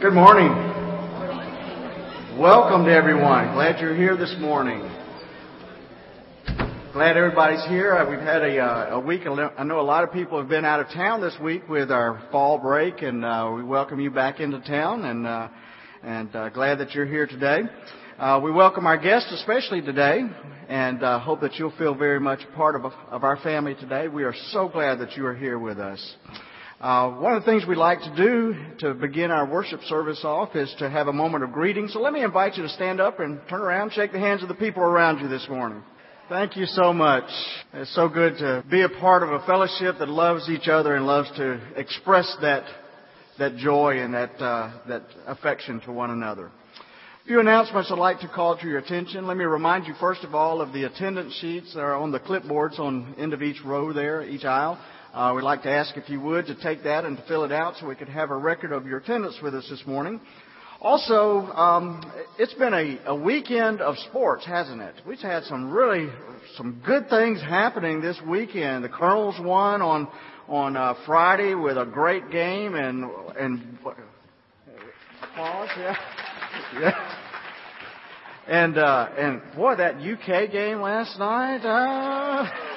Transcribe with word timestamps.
Good 0.00 0.12
morning. 0.12 0.48
Welcome 2.38 2.84
to 2.84 2.92
everyone. 2.92 3.54
Glad 3.54 3.80
you're 3.80 3.96
here 3.96 4.16
this 4.16 4.34
morning. 4.38 4.80
Glad 6.92 7.16
everybody's 7.16 7.64
here. 7.66 7.96
Uh, 7.96 8.10
we've 8.10 8.18
had 8.18 8.42
a, 8.42 8.58
uh, 8.58 8.96
a 8.96 9.00
week. 9.00 9.22
I 9.26 9.64
know 9.64 9.80
a 9.80 9.82
lot 9.82 10.04
of 10.04 10.12
people 10.12 10.38
have 10.38 10.48
been 10.48 10.64
out 10.64 10.80
of 10.80 10.88
town 10.88 11.20
this 11.20 11.36
week 11.40 11.68
with 11.68 11.90
our 11.90 12.26
fall 12.32 12.58
break, 12.58 13.02
and 13.02 13.24
uh, 13.24 13.52
we 13.54 13.62
welcome 13.62 14.00
you 14.00 14.10
back 14.10 14.40
into 14.40 14.60
town. 14.60 15.04
And 15.04 15.26
uh, 15.26 15.48
and 16.02 16.34
uh, 16.34 16.48
glad 16.50 16.78
that 16.80 16.92
you're 16.92 17.06
here 17.06 17.26
today. 17.26 17.62
We 18.42 18.50
welcome 18.50 18.86
our 18.86 18.98
guests, 18.98 19.32
especially 19.32 19.80
today, 19.80 20.22
and 20.68 20.98
hope 21.22 21.40
that 21.40 21.54
you'll 21.54 21.76
feel 21.78 21.94
very 21.94 22.20
much 22.20 22.40
part 22.56 22.74
of 22.74 22.84
of 23.10 23.22
our 23.22 23.36
family 23.38 23.74
today. 23.76 24.08
We 24.08 24.24
are 24.24 24.34
so 24.50 24.68
glad 24.68 24.98
that 24.98 25.16
you 25.16 25.24
are 25.24 25.34
here 25.34 25.58
with 25.58 25.78
us. 25.78 26.16
Uh, 26.84 27.12
one 27.12 27.32
of 27.34 27.42
the 27.42 27.50
things 27.50 27.64
we 27.66 27.74
like 27.74 27.98
to 28.00 28.14
do 28.14 28.54
to 28.78 28.92
begin 28.92 29.30
our 29.30 29.50
worship 29.50 29.80
service 29.84 30.20
off 30.22 30.54
is 30.54 30.70
to 30.78 30.90
have 30.90 31.06
a 31.06 31.12
moment 31.14 31.42
of 31.42 31.50
greeting. 31.50 31.88
So 31.88 31.98
let 31.98 32.12
me 32.12 32.22
invite 32.22 32.58
you 32.58 32.62
to 32.62 32.68
stand 32.68 33.00
up 33.00 33.20
and 33.20 33.40
turn 33.48 33.62
around, 33.62 33.94
shake 33.94 34.12
the 34.12 34.18
hands 34.18 34.42
of 34.42 34.50
the 34.50 34.54
people 34.54 34.82
around 34.82 35.20
you 35.20 35.26
this 35.26 35.46
morning. 35.48 35.82
Thank 36.28 36.58
you 36.58 36.66
so 36.66 36.92
much. 36.92 37.24
It's 37.72 37.94
so 37.94 38.10
good 38.10 38.36
to 38.36 38.62
be 38.70 38.82
a 38.82 38.90
part 38.90 39.22
of 39.22 39.30
a 39.30 39.46
fellowship 39.46 39.96
that 39.98 40.10
loves 40.10 40.50
each 40.50 40.68
other 40.68 40.94
and 40.94 41.06
loves 41.06 41.30
to 41.38 41.58
express 41.74 42.36
that 42.42 42.64
that 43.38 43.56
joy 43.56 44.00
and 44.00 44.12
that 44.12 44.38
uh, 44.38 44.78
that 44.86 45.04
affection 45.26 45.80
to 45.86 45.90
one 45.90 46.10
another. 46.10 46.48
A 46.48 47.26
few 47.26 47.40
announcements 47.40 47.90
I'd 47.90 47.98
like 47.98 48.20
to 48.20 48.28
call 48.28 48.58
to 48.58 48.66
your 48.66 48.76
attention. 48.76 49.26
Let 49.26 49.38
me 49.38 49.44
remind 49.44 49.86
you 49.86 49.94
first 49.98 50.22
of 50.22 50.34
all 50.34 50.60
of 50.60 50.74
the 50.74 50.84
attendance 50.84 51.32
sheets 51.40 51.72
that 51.72 51.80
are 51.80 51.94
on 51.94 52.12
the 52.12 52.20
clipboards 52.20 52.78
on 52.78 53.14
end 53.16 53.32
of 53.32 53.42
each 53.42 53.64
row 53.64 53.94
there, 53.94 54.22
each 54.22 54.44
aisle. 54.44 54.78
Uh, 55.14 55.32
we'd 55.32 55.42
like 55.42 55.62
to 55.62 55.70
ask 55.70 55.96
if 55.96 56.08
you 56.08 56.18
would 56.18 56.44
to 56.44 56.56
take 56.56 56.82
that 56.82 57.04
and 57.04 57.16
to 57.16 57.22
fill 57.28 57.44
it 57.44 57.52
out 57.52 57.76
so 57.76 57.86
we 57.86 57.94
could 57.94 58.08
have 58.08 58.32
a 58.32 58.36
record 58.36 58.72
of 58.72 58.84
your 58.84 58.98
attendance 58.98 59.38
with 59.40 59.54
us 59.54 59.64
this 59.70 59.80
morning. 59.86 60.20
Also, 60.80 61.46
um, 61.52 62.02
it's 62.36 62.54
been 62.54 62.74
a, 62.74 62.98
a 63.06 63.14
weekend 63.14 63.80
of 63.80 63.96
sports, 64.10 64.44
hasn't 64.44 64.80
it? 64.82 64.96
We've 65.06 65.20
had 65.20 65.44
some 65.44 65.70
really 65.70 66.08
some 66.56 66.82
good 66.84 67.08
things 67.08 67.40
happening 67.40 68.00
this 68.00 68.18
weekend. 68.26 68.82
The 68.82 68.88
Colonels 68.88 69.36
won 69.38 69.82
on 69.82 70.08
on 70.48 70.76
uh, 70.76 70.94
Friday 71.06 71.54
with 71.54 71.78
a 71.78 71.86
great 71.86 72.32
game 72.32 72.74
and 72.74 73.08
and 73.38 73.78
pause, 75.36 75.68
yeah, 75.78 75.96
yeah. 76.80 77.16
And 78.48 78.78
uh, 78.78 79.08
and 79.16 79.42
boy, 79.54 79.76
that 79.76 79.94
UK 79.94 80.50
game 80.50 80.80
last 80.80 81.20
night. 81.20 81.64
Uh, 81.64 82.73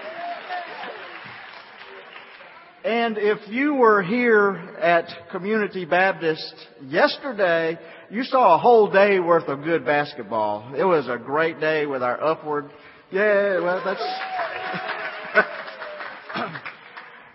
and 2.88 3.18
if 3.18 3.50
you 3.50 3.74
were 3.74 4.02
here 4.02 4.56
at 4.80 5.10
Community 5.30 5.84
Baptist 5.84 6.56
yesterday, 6.86 7.78
you 8.10 8.24
saw 8.24 8.56
a 8.56 8.58
whole 8.58 8.90
day 8.90 9.20
worth 9.20 9.50
of 9.50 9.66
good 9.66 9.84
basketball. 9.84 10.74
It 10.74 10.86
was 10.86 11.10
a 11.10 11.18
great 11.18 11.60
day 11.60 11.86
with 11.86 12.02
our 12.02 12.24
upward. 12.24 12.72
Yeah, 13.12 13.60
well, 13.60 13.82
that's. 13.84 14.02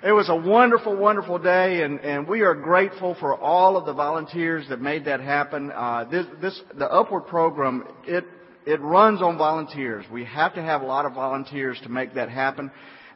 it 0.05 0.13
was 0.13 0.31
a 0.31 0.37
wonderful, 0.37 0.97
wonderful 0.97 1.39
day, 1.39 1.83
and, 1.83 2.01
and 2.01 2.27
we 2.27 2.41
are 2.41 2.55
grateful 2.55 3.15
for 3.21 3.39
all 3.39 3.77
of 3.77 3.85
the 3.85 3.93
volunteers 3.93 4.67
that 4.71 4.81
made 4.81 5.05
that 5.05 5.21
happen. 5.21 5.71
Uh, 5.71 6.05
this, 6.11 6.25
this, 6.41 6.59
the 6.79 6.91
Upward 6.91 7.27
program, 7.27 7.85
it, 8.07 8.25
it 8.65 8.81
runs 8.81 9.21
on 9.21 9.37
volunteers. 9.37 10.07
We 10.11 10.25
have 10.25 10.55
to 10.55 10.63
have 10.63 10.81
a 10.81 10.87
lot 10.87 11.05
of 11.05 11.13
volunteers 11.13 11.79
to 11.83 11.91
make 11.91 12.15
that 12.15 12.31
happen 12.31 12.71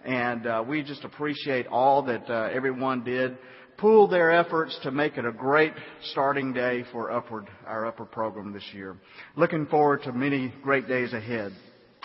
and 0.07 0.47
uh, 0.47 0.65
we 0.67 0.83
just 0.83 1.05
appreciate 1.05 1.67
all 1.67 2.03
that 2.05 2.31
uh, 2.31 2.49
everyone 2.53 3.03
did. 3.03 3.37
Pool 3.77 4.09
their 4.09 4.31
efforts 4.31 4.79
to 4.85 4.91
make 4.91 5.19
it 5.19 5.27
a 5.27 5.33
great 5.33 5.73
starting 6.13 6.55
day 6.55 6.85
for 6.93 7.11
upward 7.11 7.47
our 7.67 7.85
upward 7.85 8.11
program 8.11 8.53
this 8.53 8.65
year. 8.73 8.97
Looking 9.37 9.67
forward 9.67 10.03
to 10.05 10.13
many 10.13 10.55
great 10.63 10.89
days 10.89 11.13
ahead. 11.13 11.53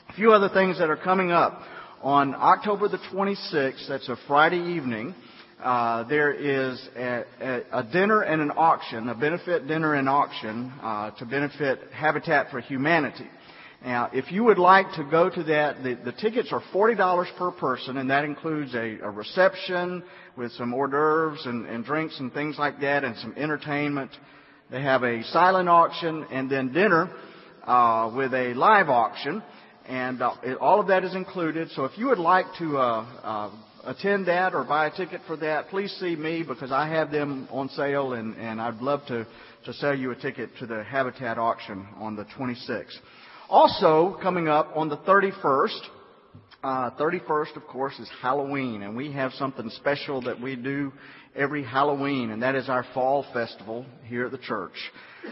A 0.10 0.14
few 0.14 0.34
other 0.34 0.50
things 0.50 0.80
that 0.80 0.90
are 0.90 0.98
coming 0.98 1.32
up. 1.32 1.62
On 2.02 2.34
october 2.34 2.88
the 2.90 2.98
26th 3.14 3.88
that's 3.88 4.10
a 4.10 4.18
friday 4.28 4.74
evening 4.74 5.14
uh, 5.64 6.04
there 6.06 6.32
is 6.34 6.90
a, 6.96 7.24
a, 7.40 7.62
a, 7.72 7.84
dinner 7.84 8.22
and 8.22 8.42
an 8.42 8.52
auction, 8.58 9.08
a 9.10 9.14
benefit 9.14 9.68
dinner 9.68 9.94
and 9.94 10.10
auction 10.10 10.74
uh, 10.82 11.12
to 11.12 11.26
benefit 11.26 11.80
Habitat 11.94 12.50
for 12.50 12.62
Humanity. 12.62 13.28
Now, 13.84 14.12
if 14.14 14.32
you 14.32 14.44
would 14.44 14.60
like 14.60 14.92
to 14.94 15.04
go 15.04 15.30
to 15.30 15.44
that, 15.44 15.84
the, 15.84 15.96
the 15.96 16.12
tickets 16.12 16.50
are 16.52 16.62
$40 16.74 17.38
per 17.38 17.52
person, 17.52 17.98
and 17.98 18.12
that 18.12 18.26
includes 18.26 18.76
a, 18.76 19.00
a 19.00 19.10
reception 19.10 20.04
with 20.38 20.52
some 20.52 20.74
hors 20.74 20.88
d'oeuvres 20.88 21.46
and, 21.46 21.66
and 21.66 21.84
drinks 21.84 22.20
and 22.20 22.32
things 22.32 22.58
like 22.60 22.80
that, 22.82 23.04
and 23.04 23.18
some 23.18 23.34
entertainment. 23.36 24.12
They 24.70 24.84
have 24.84 25.04
a 25.04 25.24
silent 25.24 25.68
auction 25.68 26.26
and 26.32 26.50
then 26.50 26.72
dinner 26.72 27.10
uh, 27.64 28.12
with 28.16 28.34
a 28.36 28.54
live 28.54 28.90
auction, 28.90 29.42
and 29.88 30.22
uh, 30.22 30.36
it, 30.44 30.58
all 30.60 30.80
of 30.80 30.88
that 30.88 31.04
is 31.04 31.16
included. 31.16 31.72
So 31.72 31.86
if 31.86 31.98
you 31.98 32.08
would 32.08 32.20
like 32.20 32.46
to 32.60 32.78
uh, 32.78 33.06
uh, 33.24 33.52
attend 33.84 34.28
that 34.28 34.54
or 34.54 34.64
buy 34.64 34.88
a 34.88 34.96
ticket 34.96 35.22
for 35.26 35.38
that, 35.38 35.70
please 35.70 35.92
see 36.00 36.16
me 36.16 36.44
because 36.48 36.72
I 36.72 36.88
have 36.88 37.10
them 37.10 37.48
on 37.50 37.68
sale, 37.70 38.14
and, 38.14 38.38
and 38.38 38.62
I'd 38.62 38.80
love 38.80 39.02
to 39.08 39.26
to 39.66 39.74
sell 39.74 39.96
you 39.96 40.12
a 40.12 40.16
ticket 40.16 40.50
to 40.60 40.66
the 40.66 40.84
Habitat 40.84 41.38
auction 41.38 41.88
on 41.98 42.16
the 42.16 42.26
26th. 42.26 42.98
Also, 43.52 44.18
coming 44.22 44.48
up 44.48 44.72
on 44.76 44.88
the 44.88 44.96
31st, 45.00 45.82
uh, 46.64 46.90
31st, 46.92 47.58
of 47.58 47.68
course, 47.68 48.00
is 48.00 48.10
Halloween, 48.22 48.82
and 48.82 48.96
we 48.96 49.12
have 49.12 49.34
something 49.34 49.70
special 49.72 50.22
that 50.22 50.40
we 50.40 50.56
do 50.56 50.94
every 51.36 51.62
Halloween, 51.62 52.30
and 52.30 52.44
that 52.44 52.56
is 52.56 52.70
our 52.70 52.86
fall 52.94 53.26
festival 53.34 53.86
here 54.06 54.28
at 54.28 54.32
the 54.32 54.38
church. 54.38 54.72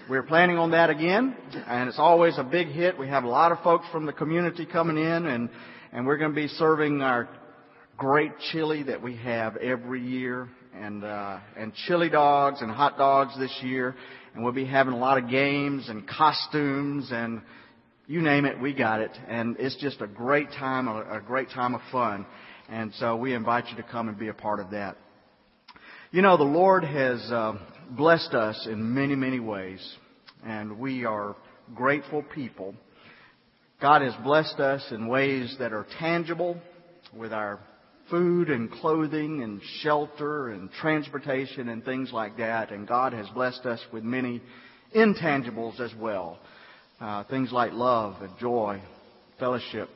We're 0.10 0.24
planning 0.24 0.58
on 0.58 0.72
that 0.72 0.90
again, 0.90 1.34
and 1.66 1.88
it's 1.88 1.98
always 1.98 2.38
a 2.38 2.44
big 2.44 2.68
hit. 2.68 3.00
We 3.00 3.08
have 3.08 3.24
a 3.24 3.30
lot 3.30 3.54
of 3.54 3.60
folks 3.60 3.86
from 3.90 4.06
the 4.06 4.12
community 4.12 4.66
coming 4.66 4.98
in, 4.98 5.26
and, 5.26 5.50
and 5.94 6.06
we're 6.06 6.18
going 6.18 6.32
to 6.32 6.36
be 6.36 6.50
serving 6.50 7.02
our 7.02 7.30
great 7.96 8.34
chili 8.52 8.84
that 8.84 9.02
we 9.02 9.16
have 9.16 9.56
every 9.56 10.06
year, 10.06 10.50
and, 10.76 11.06
uh, 11.06 11.40
and 11.56 11.74
chili 11.88 12.10
dogs 12.10 12.62
and 12.62 12.70
hot 12.70 12.98
dogs 12.98 13.32
this 13.40 13.58
year, 13.64 13.96
and 14.36 14.44
we'll 14.44 14.52
be 14.52 14.66
having 14.66 14.94
a 14.94 15.00
lot 15.00 15.18
of 15.18 15.30
games 15.30 15.88
and 15.88 16.06
costumes 16.06 17.12
and 17.14 17.42
you 18.10 18.24
name 18.24 18.46
it, 18.46 18.60
we 18.60 18.74
got 18.74 19.02
it. 19.02 19.12
And 19.28 19.56
it's 19.60 19.76
just 19.76 20.02
a 20.02 20.08
great 20.08 20.50
time, 20.54 20.88
a, 20.88 21.22
great 21.22 21.52
time 21.52 21.76
of 21.76 21.82
fun. 21.92 22.26
And 22.68 22.92
so 22.96 23.16
we 23.16 23.36
invite 23.36 23.68
you 23.68 23.76
to 23.78 23.84
come 23.84 24.10
and 24.10 24.18
be 24.18 24.30
a 24.30 24.34
part 24.34 24.60
of 24.60 24.72
that. 24.72 24.98
You 26.10 26.24
know, 26.24 26.36
the 26.36 26.44
Lord 26.44 26.84
has 26.84 27.20
uh, 27.32 27.60
blessed 27.92 28.34
us 28.34 28.68
in 28.68 28.96
many, 28.96 29.16
many 29.16 29.40
ways, 29.40 29.80
and 30.44 30.80
we 30.80 31.06
are 31.06 31.36
grateful 31.76 32.24
people. 32.34 32.74
God 33.80 34.02
has 34.02 34.16
blessed 34.24 34.60
us 34.60 34.84
in 34.90 35.08
ways 35.08 35.56
that 35.60 35.72
are 35.72 35.86
tangible 36.00 36.60
with 37.16 37.32
our 37.32 37.60
food 38.10 38.50
and 38.50 38.72
clothing 38.72 39.44
and 39.44 39.62
shelter 39.82 40.50
and 40.50 40.72
transportation 40.72 41.70
and 41.70 41.86
things 41.86 42.12
like 42.12 42.38
that. 42.38 42.72
And 42.72 42.88
God 42.88 43.14
has 43.14 43.28
blessed 43.36 43.68
us 43.68 43.80
with 43.94 44.04
many 44.04 44.42
intangibles 44.96 45.80
as 45.80 45.94
well 45.94 46.40
uh, 47.00 47.24
things 47.26 47.52
like 47.52 47.72
love 47.74 48.22
and 48.22 48.32
joy, 48.40 48.82
fellowship, 49.40 49.90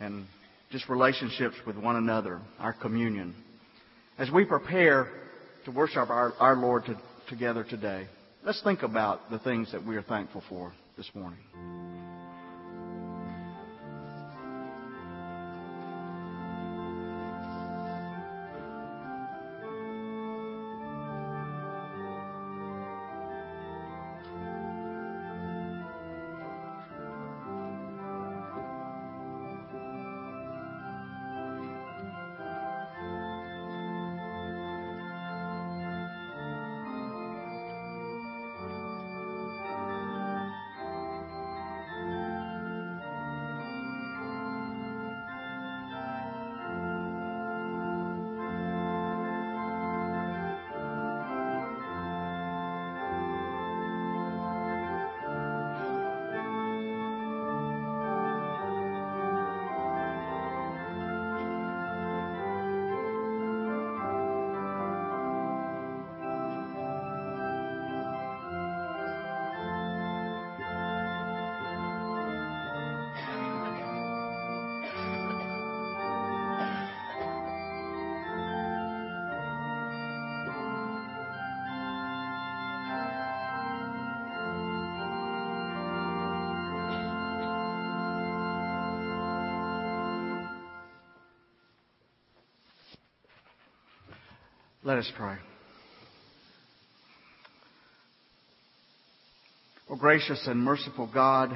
and 0.00 0.26
just 0.70 0.88
relationships 0.88 1.56
with 1.66 1.76
one 1.76 1.96
another, 1.96 2.40
our 2.58 2.72
communion. 2.72 3.34
As 4.18 4.30
we 4.30 4.44
prepare 4.44 5.08
to 5.64 5.70
worship 5.70 6.10
our, 6.10 6.32
our 6.38 6.56
Lord 6.56 6.84
to, 6.86 6.98
together 7.28 7.64
today, 7.64 8.06
let's 8.44 8.62
think 8.62 8.82
about 8.82 9.30
the 9.30 9.38
things 9.38 9.72
that 9.72 9.84
we 9.84 9.96
are 9.96 10.02
thankful 10.02 10.42
for 10.48 10.72
this 10.96 11.08
morning. 11.14 11.97
Let 94.88 94.96
us 94.96 95.12
pray. 95.18 95.36
O 99.90 99.96
gracious 99.96 100.42
and 100.46 100.62
merciful 100.62 101.10
God, 101.12 101.54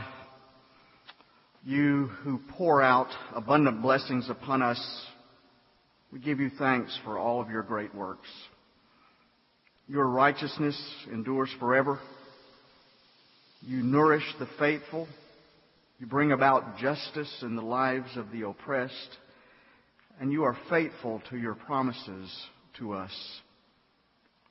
you 1.64 2.08
who 2.24 2.40
pour 2.58 2.82
out 2.82 3.08
abundant 3.34 3.80
blessings 3.80 4.28
upon 4.28 4.60
us, 4.60 4.78
we 6.12 6.18
give 6.18 6.40
you 6.40 6.50
thanks 6.58 6.94
for 7.06 7.18
all 7.18 7.40
of 7.40 7.48
your 7.48 7.62
great 7.62 7.94
works. 7.94 8.28
Your 9.88 10.06
righteousness 10.08 10.78
endures 11.10 11.48
forever. 11.58 11.98
You 13.62 13.82
nourish 13.82 14.30
the 14.40 14.48
faithful. 14.58 15.08
You 15.98 16.06
bring 16.06 16.32
about 16.32 16.76
justice 16.76 17.34
in 17.40 17.56
the 17.56 17.62
lives 17.62 18.14
of 18.14 18.30
the 18.30 18.46
oppressed. 18.46 19.16
And 20.20 20.30
you 20.30 20.44
are 20.44 20.58
faithful 20.68 21.22
to 21.30 21.38
your 21.38 21.54
promises 21.54 22.30
to 22.78 22.92
us. 22.92 23.12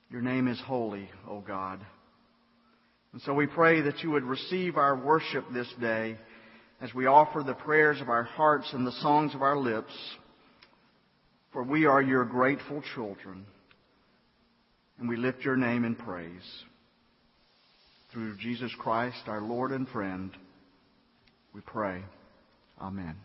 Your 0.09 0.21
name 0.21 0.47
is 0.47 0.59
holy, 0.65 1.09
O 1.29 1.39
God. 1.39 1.79
And 3.13 3.21
so 3.21 3.33
we 3.33 3.47
pray 3.47 3.81
that 3.81 4.03
you 4.03 4.11
would 4.11 4.23
receive 4.23 4.77
our 4.77 4.95
worship 4.95 5.45
this 5.53 5.71
day 5.79 6.17
as 6.81 6.93
we 6.93 7.05
offer 7.05 7.43
the 7.43 7.53
prayers 7.53 8.01
of 8.01 8.09
our 8.09 8.23
hearts 8.23 8.69
and 8.73 8.85
the 8.85 8.91
songs 9.01 9.35
of 9.35 9.41
our 9.41 9.57
lips, 9.57 9.93
for 11.53 11.63
we 11.63 11.85
are 11.85 12.01
your 12.01 12.25
grateful 12.25 12.81
children, 12.95 13.45
and 14.99 15.07
we 15.07 15.17
lift 15.17 15.43
your 15.43 15.57
name 15.57 15.85
in 15.85 15.95
praise. 15.95 16.63
Through 18.11 18.37
Jesus 18.37 18.71
Christ, 18.79 19.23
our 19.27 19.41
Lord 19.41 19.71
and 19.71 19.87
friend, 19.89 20.31
we 21.53 21.61
pray. 21.61 22.01
Amen. 22.79 23.15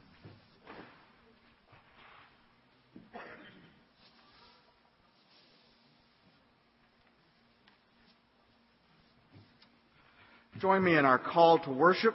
Join 10.60 10.82
me 10.82 10.96
in 10.96 11.04
our 11.04 11.18
call 11.18 11.58
to 11.60 11.70
worship 11.70 12.14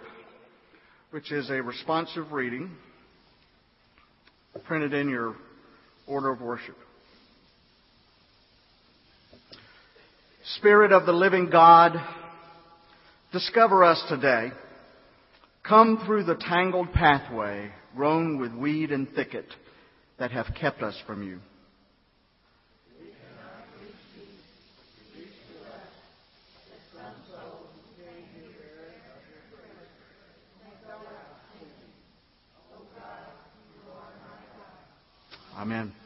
which 1.12 1.32
is 1.32 1.50
a 1.50 1.62
responsive 1.62 2.32
reading 2.32 2.72
printed 4.66 4.94
in 4.94 5.10
your 5.10 5.36
order 6.08 6.32
of 6.32 6.42
worship. 6.42 6.76
Spirit 10.56 10.92
of 10.92 11.06
the 11.06 11.12
living 11.12 11.50
God, 11.50 11.94
discover 13.32 13.84
us 13.84 14.04
today. 14.10 14.52
Come 15.68 16.04
through 16.06 16.24
the 16.24 16.36
tangled 16.36 16.92
pathway 16.94 17.72
grown 17.96 18.40
with 18.40 18.54
weed 18.54 18.92
and 18.92 19.10
thicket 19.14 19.46
that 20.18 20.32
have 20.32 20.48
kept 20.60 20.82
us 20.82 20.98
from 21.06 21.24
you. 21.24 21.40
Amen. 35.62 36.01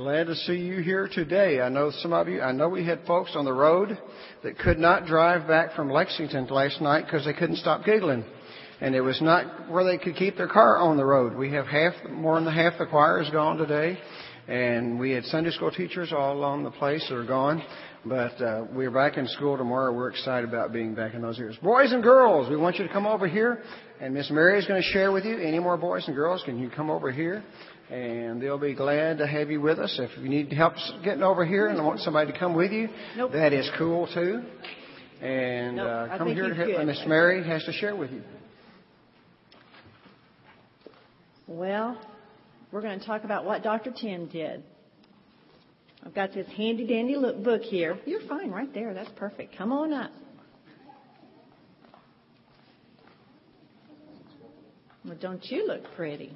Glad 0.00 0.28
to 0.28 0.34
see 0.34 0.54
you 0.54 0.80
here 0.80 1.10
today. 1.12 1.60
I 1.60 1.68
know 1.68 1.90
some 2.00 2.14
of 2.14 2.26
you, 2.26 2.40
I 2.40 2.52
know 2.52 2.70
we 2.70 2.86
had 2.86 3.00
folks 3.06 3.32
on 3.34 3.44
the 3.44 3.52
road 3.52 3.98
that 4.42 4.58
could 4.58 4.78
not 4.78 5.04
drive 5.04 5.46
back 5.46 5.74
from 5.76 5.90
Lexington 5.90 6.46
last 6.46 6.80
night 6.80 7.04
because 7.04 7.26
they 7.26 7.34
couldn't 7.34 7.56
stop 7.56 7.84
giggling. 7.84 8.24
And 8.80 8.94
it 8.94 9.02
was 9.02 9.20
not 9.20 9.70
where 9.70 9.84
they 9.84 9.98
could 9.98 10.16
keep 10.16 10.38
their 10.38 10.48
car 10.48 10.78
on 10.78 10.96
the 10.96 11.04
road. 11.04 11.36
We 11.36 11.52
have 11.52 11.66
half, 11.66 11.92
more 12.08 12.40
than 12.40 12.50
half 12.50 12.78
the 12.78 12.86
choir 12.86 13.20
is 13.20 13.28
gone 13.28 13.58
today. 13.58 13.98
And 14.48 14.98
we 14.98 15.10
had 15.10 15.24
Sunday 15.24 15.50
school 15.50 15.70
teachers 15.70 16.14
all 16.14 16.32
along 16.32 16.64
the 16.64 16.70
place 16.70 17.04
that 17.10 17.14
are 17.14 17.26
gone. 17.26 17.62
But 18.02 18.40
uh, 18.40 18.64
we're 18.72 18.90
back 18.90 19.18
in 19.18 19.28
school 19.28 19.58
tomorrow. 19.58 19.92
We're 19.92 20.08
excited 20.08 20.48
about 20.48 20.72
being 20.72 20.94
back 20.94 21.12
in 21.12 21.20
those 21.20 21.38
areas. 21.38 21.58
Boys 21.62 21.92
and 21.92 22.02
girls, 22.02 22.48
we 22.48 22.56
want 22.56 22.76
you 22.76 22.86
to 22.86 22.92
come 22.92 23.06
over 23.06 23.28
here. 23.28 23.62
And 24.00 24.14
Miss 24.14 24.30
Mary 24.30 24.58
is 24.58 24.66
going 24.66 24.80
to 24.80 24.88
share 24.88 25.12
with 25.12 25.26
you. 25.26 25.36
Any 25.36 25.58
more 25.58 25.76
boys 25.76 26.06
and 26.06 26.16
girls, 26.16 26.42
can 26.46 26.58
you 26.58 26.70
come 26.70 26.88
over 26.88 27.12
here? 27.12 27.44
And 27.90 28.40
they'll 28.40 28.58
be 28.58 28.74
glad 28.74 29.18
to 29.18 29.26
have 29.26 29.50
you 29.50 29.60
with 29.60 29.78
us. 29.78 29.98
If 29.98 30.16
you 30.22 30.28
need 30.28 30.52
help 30.52 30.74
getting 31.02 31.22
over 31.22 31.44
here 31.44 31.66
and 31.66 31.84
want 31.84 32.00
somebody 32.00 32.32
to 32.32 32.38
come 32.38 32.54
with 32.54 32.70
you, 32.70 32.88
nope. 33.16 33.32
that 33.32 33.52
is 33.52 33.68
cool 33.76 34.06
too. 34.06 34.42
And 35.20 35.76
nope, 35.76 35.88
uh, 35.88 36.18
come 36.18 36.28
here 36.28 36.48
to 36.48 36.54
help. 36.54 36.86
Miss 36.86 37.02
Mary 37.06 37.44
has 37.44 37.64
to 37.64 37.72
share 37.72 37.96
with 37.96 38.10
you. 38.12 38.22
Well, 41.46 42.00
we're 42.70 42.80
going 42.80 43.00
to 43.00 43.04
talk 43.04 43.24
about 43.24 43.44
what 43.44 43.64
Dr. 43.64 43.90
Tim 43.90 44.28
did. 44.28 44.62
I've 46.06 46.14
got 46.14 46.32
this 46.32 46.46
handy 46.56 46.86
dandy 46.86 47.16
look 47.16 47.42
book 47.42 47.62
here. 47.62 47.98
You're 48.06 48.26
fine 48.26 48.50
right 48.50 48.72
there. 48.72 48.94
That's 48.94 49.10
perfect. 49.16 49.58
Come 49.58 49.72
on 49.72 49.92
up. 49.92 50.12
Well, 55.04 55.16
don't 55.20 55.44
you 55.46 55.66
look 55.66 55.82
pretty? 55.96 56.32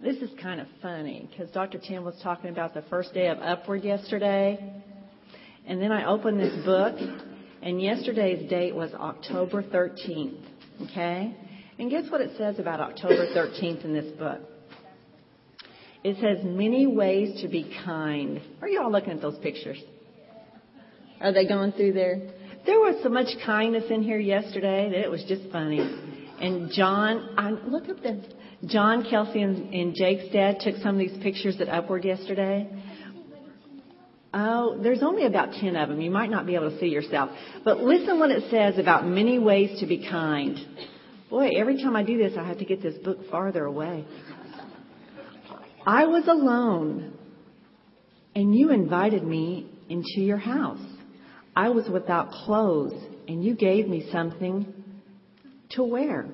This 0.00 0.18
is 0.18 0.30
kind 0.40 0.60
of 0.60 0.68
funny 0.80 1.28
because 1.28 1.50
Dr. 1.50 1.78
Tim 1.78 2.04
was 2.04 2.14
talking 2.22 2.50
about 2.50 2.72
the 2.72 2.82
first 2.82 3.12
day 3.14 3.26
of 3.26 3.38
Upward 3.38 3.82
yesterday. 3.82 4.56
And 5.66 5.82
then 5.82 5.90
I 5.90 6.06
opened 6.06 6.38
this 6.38 6.64
book, 6.64 6.96
and 7.62 7.82
yesterday's 7.82 8.48
date 8.48 8.76
was 8.76 8.94
October 8.94 9.60
13th. 9.60 10.40
Okay? 10.82 11.34
And 11.80 11.90
guess 11.90 12.04
what 12.10 12.20
it 12.20 12.30
says 12.38 12.60
about 12.60 12.78
October 12.78 13.26
13th 13.34 13.84
in 13.84 13.92
this 13.92 14.16
book? 14.16 14.40
It 16.04 16.16
says 16.20 16.44
many 16.44 16.86
ways 16.86 17.42
to 17.42 17.48
be 17.48 17.74
kind. 17.84 18.40
Are 18.62 18.68
you 18.68 18.80
all 18.80 18.92
looking 18.92 19.10
at 19.10 19.20
those 19.20 19.38
pictures? 19.38 19.82
Are 21.20 21.32
they 21.32 21.46
going 21.48 21.72
through 21.72 21.94
there? 21.94 22.20
There 22.66 22.78
was 22.78 23.02
so 23.02 23.08
much 23.08 23.26
kindness 23.44 23.90
in 23.90 24.04
here 24.04 24.20
yesterday 24.20 24.90
that 24.90 25.00
it 25.00 25.10
was 25.10 25.24
just 25.24 25.50
funny. 25.50 25.80
And 26.40 26.70
John, 26.70 27.30
I, 27.36 27.50
look 27.50 27.88
at 27.88 28.00
this. 28.00 28.24
John, 28.66 29.06
Kelsey, 29.08 29.42
and, 29.42 29.72
and 29.72 29.94
Jake's 29.94 30.32
dad 30.32 30.58
took 30.60 30.76
some 30.76 30.94
of 30.94 30.98
these 30.98 31.16
pictures 31.22 31.60
at 31.60 31.68
Upward 31.68 32.04
yesterday. 32.04 32.68
Oh, 34.34 34.78
there's 34.82 35.02
only 35.02 35.26
about 35.26 35.52
10 35.52 35.76
of 35.76 35.88
them. 35.88 36.00
You 36.00 36.10
might 36.10 36.30
not 36.30 36.44
be 36.44 36.54
able 36.54 36.70
to 36.70 36.78
see 36.78 36.88
yourself. 36.88 37.30
But 37.64 37.78
listen 37.78 38.18
what 38.18 38.30
it 38.30 38.50
says 38.50 38.78
about 38.78 39.06
many 39.06 39.38
ways 39.38 39.80
to 39.80 39.86
be 39.86 40.06
kind. 40.08 40.58
Boy, 41.30 41.50
every 41.56 41.82
time 41.82 41.94
I 41.94 42.02
do 42.02 42.18
this, 42.18 42.36
I 42.38 42.46
have 42.46 42.58
to 42.58 42.64
get 42.64 42.82
this 42.82 42.96
book 42.98 43.30
farther 43.30 43.64
away. 43.64 44.04
I 45.86 46.06
was 46.06 46.26
alone, 46.26 47.16
and 48.34 48.54
you 48.54 48.70
invited 48.70 49.22
me 49.22 49.70
into 49.88 50.20
your 50.20 50.36
house. 50.36 50.84
I 51.54 51.70
was 51.70 51.88
without 51.88 52.30
clothes, 52.30 52.92
and 53.26 53.42
you 53.42 53.54
gave 53.54 53.88
me 53.88 54.08
something 54.12 54.74
to 55.70 55.84
wear. 55.84 56.26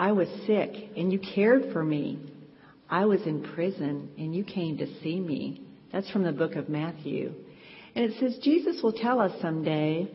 I 0.00 0.12
was 0.12 0.28
sick 0.46 0.70
and 0.96 1.12
you 1.12 1.18
cared 1.18 1.74
for 1.74 1.84
me. 1.84 2.18
I 2.88 3.04
was 3.04 3.20
in 3.26 3.42
prison 3.54 4.08
and 4.16 4.34
you 4.34 4.44
came 4.44 4.78
to 4.78 4.86
see 5.02 5.20
me. 5.20 5.60
That's 5.92 6.10
from 6.10 6.22
the 6.22 6.32
book 6.32 6.56
of 6.56 6.70
Matthew. 6.70 7.34
And 7.94 8.06
it 8.06 8.18
says 8.18 8.38
Jesus 8.42 8.82
will 8.82 8.94
tell 8.94 9.20
us 9.20 9.30
someday 9.42 10.10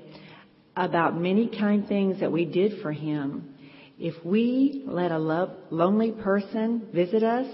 about 0.75 1.15
many 1.15 1.47
kind 1.55 1.87
things 1.87 2.19
that 2.19 2.31
we 2.31 2.45
did 2.45 2.81
for 2.81 2.91
him. 2.91 3.53
If 3.99 4.25
we 4.25 4.83
let 4.87 5.11
a 5.11 5.19
lonely 5.19 6.13
person 6.13 6.87
visit 6.91 7.21
us, 7.21 7.45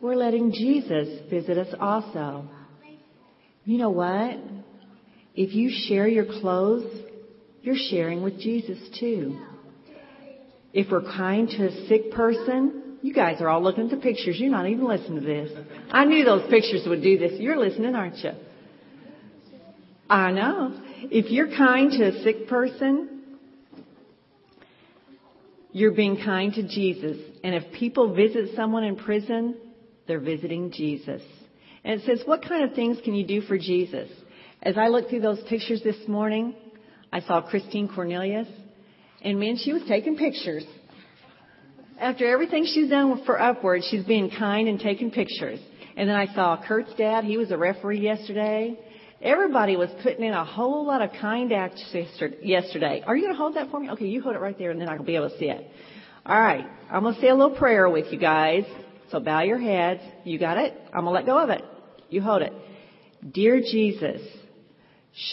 we're 0.00 0.16
letting 0.16 0.50
Jesus 0.50 1.30
visit 1.30 1.56
us 1.56 1.72
also. 1.78 2.48
You 3.64 3.78
know 3.78 3.90
what? 3.90 4.38
If 5.36 5.54
you 5.54 5.70
share 5.86 6.08
your 6.08 6.26
clothes, 6.40 6.90
you're 7.62 7.76
sharing 7.76 8.24
with 8.24 8.40
Jesus 8.40 8.78
too. 8.98 9.38
If 10.76 10.90
we're 10.90 11.00
kind 11.00 11.48
to 11.48 11.68
a 11.68 11.86
sick 11.88 12.10
person, 12.10 12.98
you 13.00 13.14
guys 13.14 13.40
are 13.40 13.48
all 13.48 13.62
looking 13.62 13.84
at 13.84 13.90
the 13.90 13.96
pictures. 13.96 14.36
You're 14.38 14.50
not 14.50 14.68
even 14.68 14.86
listening 14.86 15.22
to 15.22 15.26
this. 15.26 15.50
I 15.90 16.04
knew 16.04 16.22
those 16.22 16.50
pictures 16.50 16.82
would 16.86 17.02
do 17.02 17.16
this. 17.16 17.40
You're 17.40 17.56
listening, 17.56 17.94
aren't 17.94 18.18
you? 18.18 18.32
I 20.10 20.32
know. 20.32 20.78
If 21.04 21.30
you're 21.30 21.48
kind 21.48 21.90
to 21.92 22.08
a 22.08 22.22
sick 22.22 22.46
person, 22.46 23.38
you're 25.72 25.94
being 25.94 26.18
kind 26.22 26.52
to 26.52 26.62
Jesus. 26.68 27.16
And 27.42 27.54
if 27.54 27.72
people 27.72 28.14
visit 28.14 28.54
someone 28.54 28.84
in 28.84 28.96
prison, 28.96 29.56
they're 30.06 30.20
visiting 30.20 30.72
Jesus. 30.72 31.22
And 31.84 32.02
it 32.02 32.04
says, 32.04 32.20
what 32.26 32.42
kind 32.46 32.68
of 32.68 32.76
things 32.76 32.98
can 33.02 33.14
you 33.14 33.26
do 33.26 33.40
for 33.40 33.56
Jesus? 33.56 34.10
As 34.62 34.76
I 34.76 34.88
looked 34.88 35.08
through 35.08 35.22
those 35.22 35.40
pictures 35.48 35.80
this 35.82 36.06
morning, 36.06 36.54
I 37.10 37.20
saw 37.22 37.40
Christine 37.40 37.88
Cornelius. 37.88 38.48
And 39.26 39.40
man, 39.40 39.56
she 39.56 39.72
was 39.72 39.82
taking 39.88 40.16
pictures. 40.16 40.64
After 41.98 42.30
everything 42.30 42.64
she's 42.64 42.88
done 42.88 43.24
for 43.26 43.42
Upward, 43.42 43.82
she's 43.90 44.04
being 44.04 44.30
kind 44.30 44.68
and 44.68 44.78
taking 44.78 45.10
pictures. 45.10 45.58
And 45.96 46.08
then 46.08 46.14
I 46.14 46.32
saw 46.32 46.62
Kurt's 46.64 46.94
dad. 46.96 47.24
He 47.24 47.36
was 47.36 47.50
a 47.50 47.58
referee 47.58 47.98
yesterday. 47.98 48.78
Everybody 49.20 49.74
was 49.74 49.88
putting 50.04 50.24
in 50.24 50.32
a 50.32 50.44
whole 50.44 50.86
lot 50.86 51.02
of 51.02 51.10
kind 51.20 51.52
acts 51.52 51.82
yesterday. 52.40 53.02
Are 53.04 53.16
you 53.16 53.22
going 53.24 53.34
to 53.34 53.36
hold 53.36 53.56
that 53.56 53.68
for 53.68 53.80
me? 53.80 53.90
Okay, 53.90 54.06
you 54.06 54.22
hold 54.22 54.36
it 54.36 54.38
right 54.38 54.56
there 54.56 54.70
and 54.70 54.80
then 54.80 54.88
I'll 54.88 55.02
be 55.02 55.16
able 55.16 55.30
to 55.30 55.38
see 55.38 55.46
it. 55.46 55.66
All 56.24 56.40
right. 56.40 56.64
I'm 56.88 57.02
going 57.02 57.16
to 57.16 57.20
say 57.20 57.28
a 57.28 57.34
little 57.34 57.56
prayer 57.56 57.90
with 57.90 58.12
you 58.12 58.20
guys. 58.20 58.62
So 59.10 59.18
bow 59.18 59.42
your 59.42 59.58
heads. 59.58 60.02
You 60.22 60.38
got 60.38 60.56
it? 60.56 60.72
I'm 60.94 61.04
going 61.04 61.06
to 61.06 61.10
let 61.10 61.26
go 61.26 61.36
of 61.36 61.50
it. 61.50 61.62
You 62.10 62.22
hold 62.22 62.42
it. 62.42 62.52
Dear 63.28 63.58
Jesus, 63.58 64.20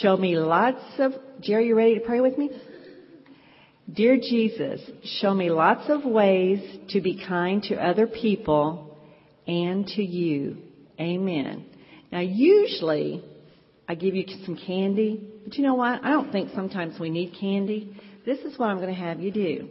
show 0.02 0.18
me 0.18 0.36
lots 0.36 0.82
of, 0.98 1.12
Jerry, 1.42 1.68
you 1.68 1.76
ready 1.76 1.94
to 1.94 2.02
pray 2.02 2.22
with 2.22 2.40
me? 2.40 2.50
Dear 3.92 4.16
Jesus, 4.16 4.80
show 5.20 5.34
me 5.34 5.50
lots 5.50 5.90
of 5.90 6.06
ways 6.06 6.62
to 6.90 7.02
be 7.02 7.22
kind 7.28 7.62
to 7.64 7.76
other 7.76 8.08
people 8.08 8.98
and 9.46 9.86
to 9.88 10.02
you. 10.02 10.58
Amen. 11.00 11.66
Now 12.10 12.22
usually 12.22 13.22
I 13.88 13.96
give 13.96 14.16
you 14.16 14.26
some 14.46 14.58
candy, 14.66 15.22
but 15.44 15.56
you 15.56 15.64
know 15.64 15.76
what? 15.76 16.04
I 16.04 16.12
don't 16.12 16.32
think 16.32 16.52
sometimes 16.56 16.98
we 16.98 17.10
need 17.10 17.36
candy. 17.38 18.00
This 18.26 18.40
is 18.40 18.58
what 18.58 18.70
I'm 18.70 18.78
going 18.78 18.88
to 18.88 19.00
have 19.00 19.20
you 19.20 19.32
do. 19.32 19.68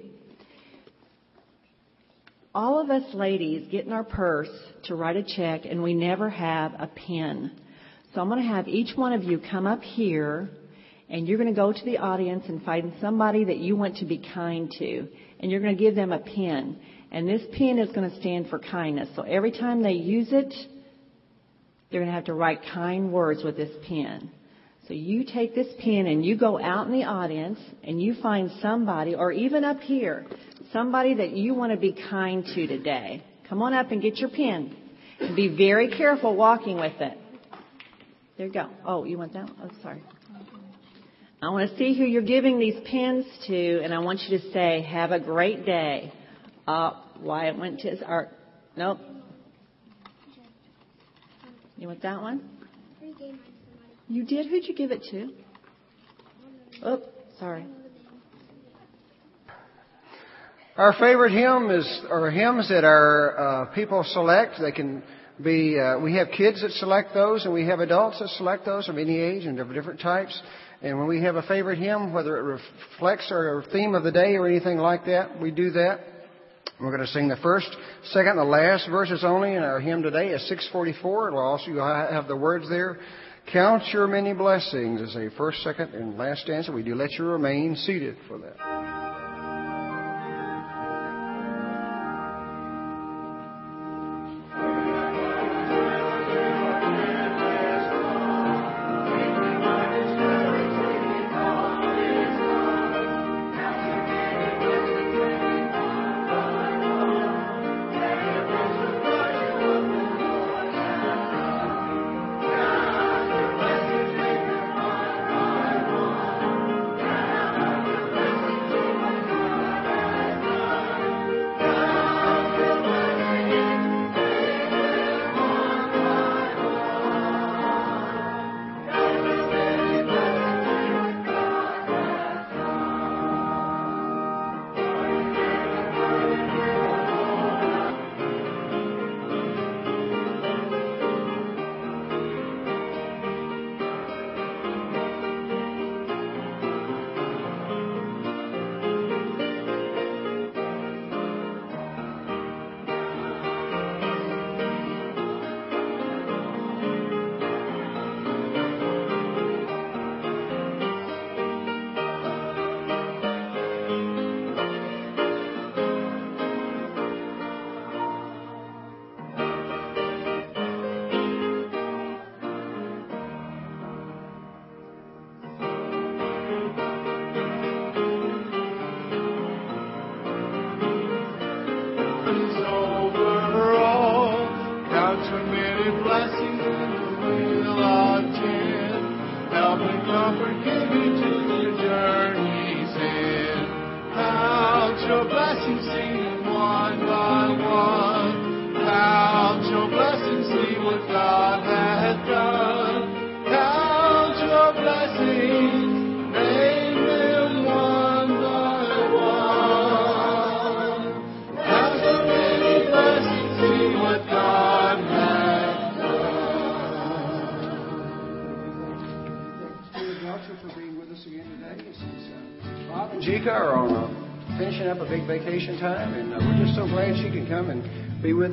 All 2.54 2.78
of 2.83 2.90
us 2.90 3.14
ladies 3.14 3.66
get 3.71 3.87
in 3.87 3.92
our 3.92 4.04
purse 4.04 4.50
to 4.85 4.95
write 4.95 5.16
a 5.16 5.23
check 5.23 5.64
and 5.64 5.83
we 5.83 5.95
never 5.95 6.28
have 6.28 6.75
a 6.75 6.87
pen. 6.87 7.59
So 8.14 8.21
I'm 8.21 8.28
going 8.28 8.42
to 8.42 8.49
have 8.49 8.69
each 8.69 8.95
one 8.95 9.14
of 9.14 9.25
you 9.25 9.40
come 9.50 9.66
up 9.66 9.81
here 9.81 10.50
and 11.12 11.28
you're 11.28 11.37
going 11.37 11.50
to 11.50 11.54
go 11.54 11.73
to 11.73 11.85
the 11.85 11.99
audience 11.99 12.45
and 12.49 12.62
find 12.62 12.90
somebody 12.99 13.45
that 13.45 13.59
you 13.59 13.76
want 13.76 13.99
to 13.99 14.07
be 14.07 14.26
kind 14.35 14.73
to, 14.78 15.07
and 15.38 15.50
you're 15.50 15.61
going 15.61 15.76
to 15.76 15.81
give 15.81 15.95
them 15.95 16.11
a 16.11 16.19
pen. 16.19 16.81
And 17.12 17.28
this 17.28 17.42
pen 17.52 17.78
is 17.78 17.92
going 17.92 18.11
to 18.11 18.16
stand 18.19 18.49
for 18.49 18.59
kindness. 18.59 19.11
So 19.14 19.21
every 19.21 19.52
time 19.52 19.83
they 19.83 19.92
use 19.92 20.28
it, 20.33 20.54
they're 21.90 22.00
going 22.00 22.11
to 22.11 22.14
have 22.14 22.25
to 22.25 22.35
write 22.35 22.61
kind 22.73 23.12
words 23.12 23.45
with 23.45 23.59
this 23.59 23.71
pen. 23.87 24.31
So 24.88 24.95
you 24.95 25.25
take 25.25 25.54
this 25.54 25.66
pen 25.81 26.07
and 26.07 26.25
you 26.25 26.37
go 26.37 26.59
out 26.59 26.87
in 26.87 26.92
the 26.95 27.04
audience 27.04 27.59
and 27.85 28.00
you 28.00 28.14
find 28.23 28.50
somebody, 28.62 29.14
or 29.14 29.31
even 29.33 29.64
up 29.64 29.81
here, 29.81 30.25
somebody 30.73 31.14
that 31.16 31.33
you 31.33 31.52
want 31.52 31.73
to 31.73 31.78
be 31.78 31.95
kind 32.09 32.42
to 32.54 32.66
today. 32.66 33.23
Come 33.50 33.61
on 33.61 33.75
up 33.75 33.90
and 33.90 34.00
get 34.00 34.16
your 34.16 34.31
pen. 34.31 34.75
And 35.21 35.37
be 35.37 35.54
very 35.54 35.88
careful 35.88 36.35
walking 36.35 36.76
with 36.76 36.99
it. 37.00 37.19
There 38.38 38.47
you 38.47 38.52
go. 38.52 38.71
Oh, 38.87 39.04
you 39.04 39.19
want 39.19 39.35
that? 39.35 39.50
Oh, 39.62 39.69
sorry. 39.83 40.02
I 41.42 41.49
want 41.49 41.68
to 41.68 41.76
see 41.76 41.99
who 41.99 42.04
you're 42.04 42.22
giving 42.22 42.61
these 42.61 42.76
pens 42.88 43.26
to, 43.49 43.80
and 43.82 43.92
I 43.92 43.99
want 43.99 44.20
you 44.28 44.38
to 44.38 44.52
say, 44.52 44.82
"Have 44.82 45.11
a 45.11 45.18
great 45.18 45.66
day." 45.66 46.12
Uh, 46.68 46.92
why 47.18 47.49
it 47.49 47.58
went 47.58 47.80
to 47.80 47.90
his 47.90 48.00
art? 48.00 48.28
Nope. 48.76 49.00
You 51.76 51.88
want 51.88 52.00
that 52.02 52.22
one? 52.22 52.49
You 54.08 54.25
did. 54.25 54.46
Who'd 54.46 54.68
you 54.68 54.75
give 54.75 54.92
it 54.92 55.02
to? 55.11 55.30
Oh, 56.84 57.02
sorry. 57.40 57.66
Our 60.76 60.92
favorite 60.92 61.32
hymn 61.32 61.70
is, 61.70 62.04
or 62.08 62.30
hymns 62.30 62.68
that 62.68 62.84
our 62.84 63.38
uh, 63.38 63.75
people 63.75 64.04
select. 64.04 64.61
They 64.61 64.70
can 64.70 65.02
be. 65.42 65.76
Uh, 65.76 65.99
we 65.99 66.14
have 66.14 66.28
kids 66.37 66.62
that 66.62 66.70
select 66.70 67.14
those, 67.14 67.44
and 67.44 67.52
we 67.52 67.66
have 67.66 67.80
adults 67.80 68.20
that 68.20 68.28
select 68.28 68.64
those 68.64 68.88
of 68.88 68.96
any 68.96 69.18
age 69.18 69.44
and 69.44 69.58
of 69.58 69.75
different 69.75 69.99
types. 70.00 70.40
And 70.82 70.98
when 70.98 71.06
we 71.06 71.22
have 71.22 71.36
a 71.36 71.42
favorite 71.42 71.78
hymn, 71.78 72.12
whether 72.12 72.36
it 72.36 72.42
reflects 72.42 73.30
our 73.30 73.64
theme 73.72 73.94
of 73.94 74.02
the 74.02 74.10
day 74.10 74.34
or 74.34 74.48
anything 74.48 74.78
like 74.78 75.06
that, 75.06 75.40
we 75.40 75.50
do 75.52 75.70
that. 75.70 76.00
We're 76.80 76.90
going 76.90 77.06
to 77.06 77.12
sing 77.12 77.28
the 77.28 77.36
first, 77.36 77.68
second, 78.06 78.30
and 78.30 78.40
the 78.40 78.44
last 78.44 78.88
verses 78.90 79.22
only 79.22 79.54
in 79.54 79.62
our 79.62 79.78
hymn 79.78 80.02
today 80.02 80.30
is 80.30 80.46
644. 80.48 81.30
We'll 81.30 81.40
also 81.40 81.72
have 81.76 82.26
the 82.26 82.36
words 82.36 82.68
there. 82.68 82.98
Count 83.52 83.84
your 83.92 84.08
many 84.08 84.34
blessings 84.34 85.00
as 85.00 85.14
a 85.14 85.30
first, 85.36 85.62
second, 85.62 85.94
and 85.94 86.18
last 86.18 86.42
stanza. 86.42 86.72
We 86.72 86.82
do 86.82 86.96
let 86.96 87.12
you 87.12 87.24
remain 87.24 87.76
seated 87.76 88.16
for 88.26 88.38
that. 88.38 88.91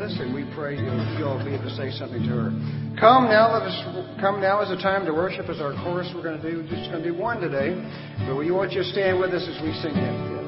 Us, 0.10 0.18
and 0.20 0.34
we 0.34 0.46
pray 0.56 0.76
you'll, 0.76 1.18
you'll 1.18 1.44
be 1.46 1.54
able 1.54 1.70
to 1.70 1.76
say 1.76 1.92
something 1.92 2.22
to 2.24 2.30
her. 2.30 2.50
Come 3.00 3.30
now, 3.30 3.54
let 3.54 3.64
us 3.64 3.78
come 4.20 4.42
now 4.42 4.62
is 4.62 4.72
a 4.72 4.82
time 4.82 5.06
to 5.06 5.14
worship 5.14 5.48
as 5.50 5.62
our 5.62 5.74
chorus. 5.84 6.12
We're 6.14 6.24
going 6.24 6.42
to 6.42 6.52
do 6.52 6.64
just 6.64 6.90
going 6.90 7.04
to 7.04 7.12
do 7.12 7.18
one 7.18 7.40
today, 7.40 7.78
but 8.26 8.36
we 8.36 8.52
want 8.52 8.72
you 8.72 8.82
to 8.82 8.90
stand 8.90 9.20
with 9.20 9.32
us 9.32 9.46
as 9.48 9.62
we 9.62 9.72
sing 9.82 9.96
it. 9.96 10.39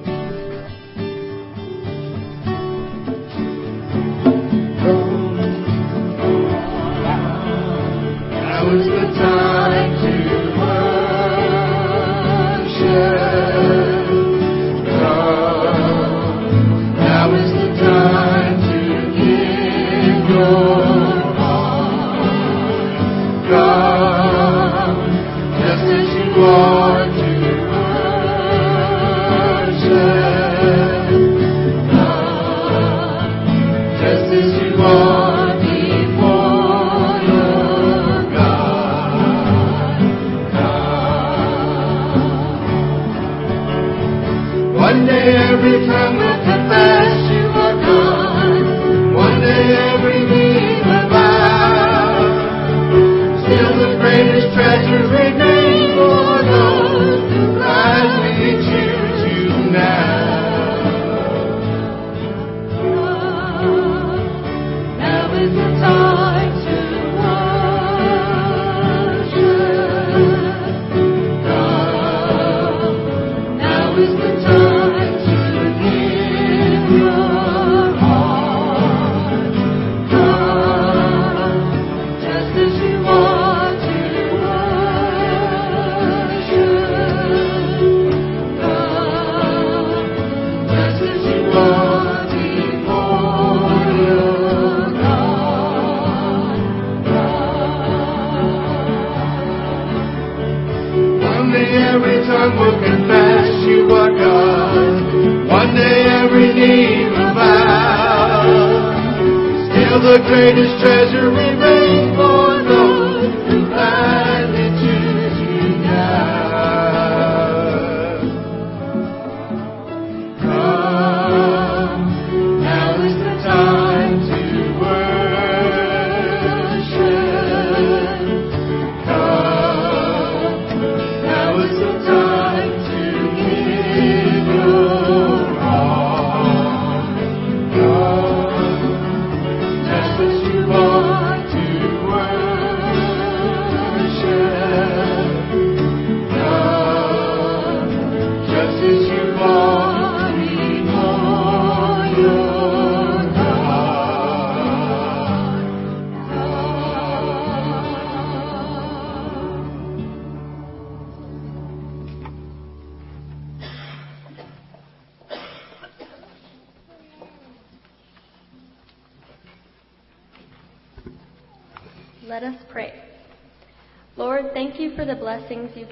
the 110.02 110.18
greatest 110.26 110.82
treasure 110.82 111.30
we 111.30 111.56
made. 111.62 111.91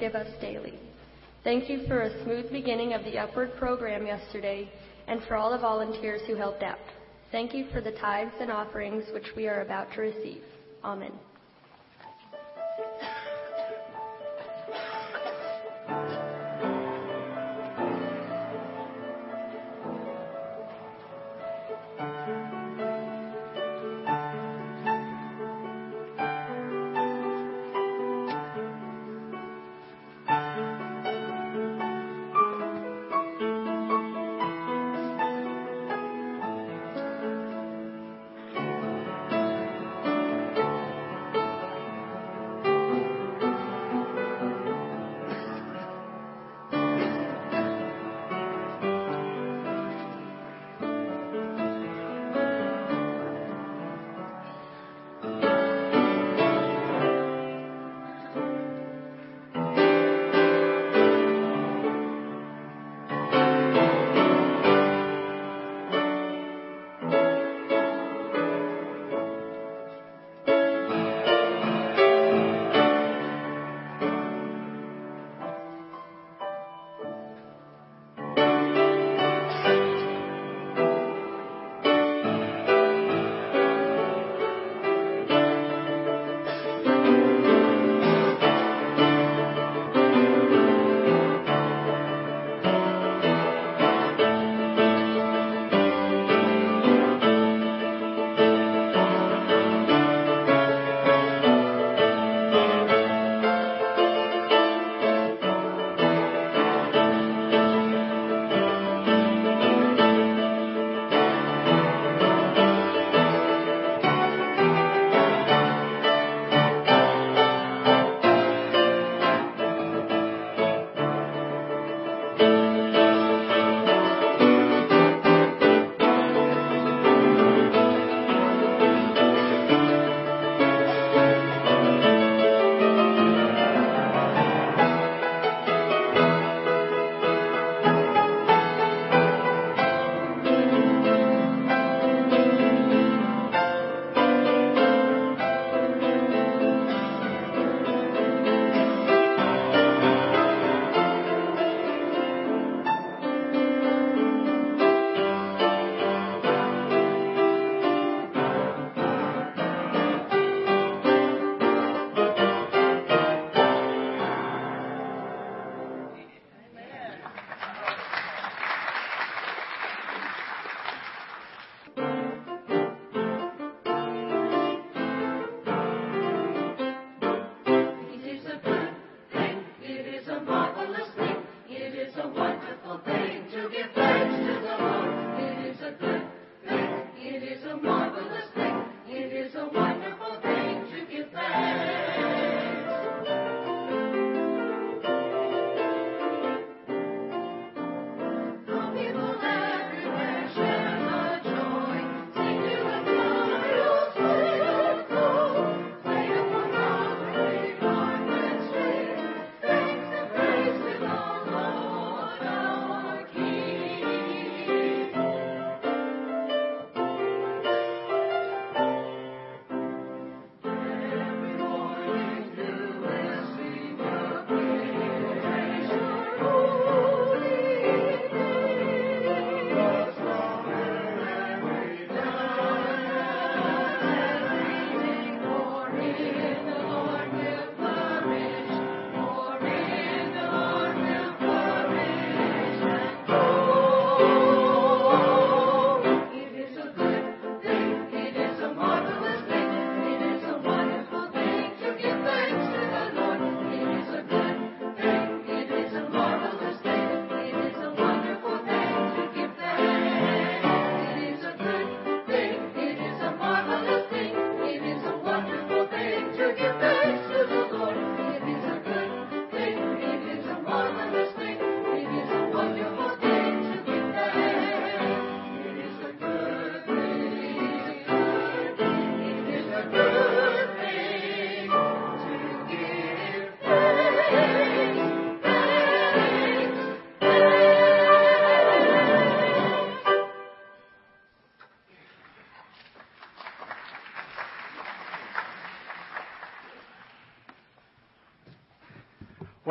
you 0.00 0.08
give 0.08 0.14
us 0.14 0.40
daily. 0.40 0.78
Thank 1.44 1.70
you 1.70 1.86
for 1.86 2.02
a 2.02 2.22
smooth 2.24 2.50
beginning 2.52 2.92
of 2.92 3.04
the 3.04 3.18
Upward 3.18 3.56
program 3.56 4.06
yesterday 4.06 4.70
and 5.06 5.22
for 5.26 5.36
all 5.36 5.50
the 5.50 5.58
volunteers 5.58 6.20
who 6.26 6.36
helped 6.36 6.62
out. 6.62 6.78
Thank 7.32 7.54
you 7.54 7.66
for 7.72 7.80
the 7.80 7.92
tithes 7.92 8.34
and 8.40 8.50
offerings 8.50 9.04
which 9.12 9.26
we 9.36 9.46
are 9.48 9.62
about 9.62 9.92
to 9.94 10.00
receive. 10.00 10.42
Amen. 10.84 11.12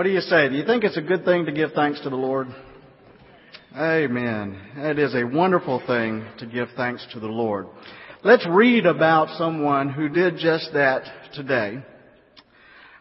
Do 0.09 0.15
you 0.15 0.21
say? 0.21 0.49
Do 0.49 0.55
you 0.55 0.65
think 0.65 0.83
it's 0.83 0.97
a 0.97 1.03
good 1.03 1.23
thing 1.23 1.45
to 1.45 1.51
give 1.51 1.73
thanks 1.73 2.01
to 2.01 2.09
the 2.09 2.15
Lord? 2.15 2.47
Amen. 3.77 4.59
It 4.77 4.97
is 4.97 5.13
a 5.13 5.23
wonderful 5.23 5.83
thing 5.85 6.25
to 6.39 6.47
give 6.47 6.69
thanks 6.75 7.05
to 7.13 7.19
the 7.19 7.27
Lord. 7.27 7.67
Let's 8.23 8.43
read 8.47 8.87
about 8.87 9.37
someone 9.37 9.89
who 9.89 10.09
did 10.09 10.37
just 10.37 10.71
that 10.73 11.03
today. 11.35 11.83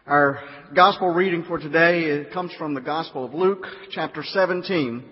Our 0.05 0.39
gospel 0.75 1.09
reading 1.09 1.45
for 1.47 1.57
today 1.57 2.25
comes 2.31 2.53
from 2.59 2.75
the 2.75 2.81
Gospel 2.81 3.25
of 3.25 3.33
Luke, 3.33 3.65
chapter 3.89 4.21
17, 4.23 5.03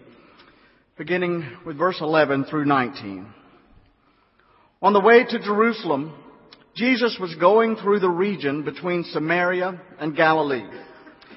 beginning 0.99 1.49
with 1.65 1.79
verse 1.79 1.97
11 1.99 2.45
through 2.45 2.65
19. 2.65 3.25
On 4.83 4.93
the 4.93 5.01
way 5.01 5.23
to 5.23 5.39
Jerusalem, 5.39 6.13
Jesus 6.75 7.17
was 7.19 7.33
going 7.37 7.75
through 7.75 8.01
the 8.01 8.09
region 8.09 8.61
between 8.61 9.03
Samaria 9.05 9.81
and 9.99 10.15
Galilee. 10.15 10.69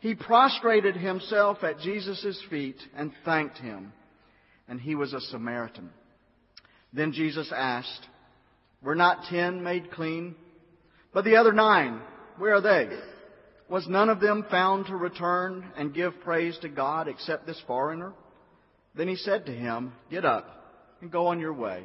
He 0.00 0.14
prostrated 0.14 0.96
himself 0.96 1.62
at 1.62 1.78
Jesus' 1.80 2.42
feet 2.48 2.78
and 2.96 3.12
thanked 3.24 3.58
him. 3.58 3.92
And 4.66 4.80
he 4.80 4.94
was 4.94 5.12
a 5.12 5.20
Samaritan. 5.20 5.90
Then 6.92 7.12
Jesus 7.12 7.52
asked, 7.54 8.06
Were 8.82 8.94
not 8.94 9.24
ten 9.28 9.62
made 9.62 9.90
clean? 9.90 10.34
But 11.12 11.24
the 11.24 11.36
other 11.36 11.52
nine, 11.52 12.00
where 12.38 12.54
are 12.54 12.60
they? 12.60 12.88
Was 13.68 13.86
none 13.88 14.08
of 14.08 14.20
them 14.20 14.46
found 14.50 14.86
to 14.86 14.96
return 14.96 15.64
and 15.76 15.94
give 15.94 16.20
praise 16.20 16.58
to 16.62 16.68
God 16.68 17.06
except 17.06 17.46
this 17.46 17.60
foreigner? 17.66 18.12
Then 18.94 19.06
he 19.06 19.16
said 19.16 19.46
to 19.46 19.52
him, 19.52 19.92
Get 20.10 20.24
up 20.24 20.96
and 21.00 21.10
go 21.10 21.26
on 21.26 21.40
your 21.40 21.52
way. 21.52 21.84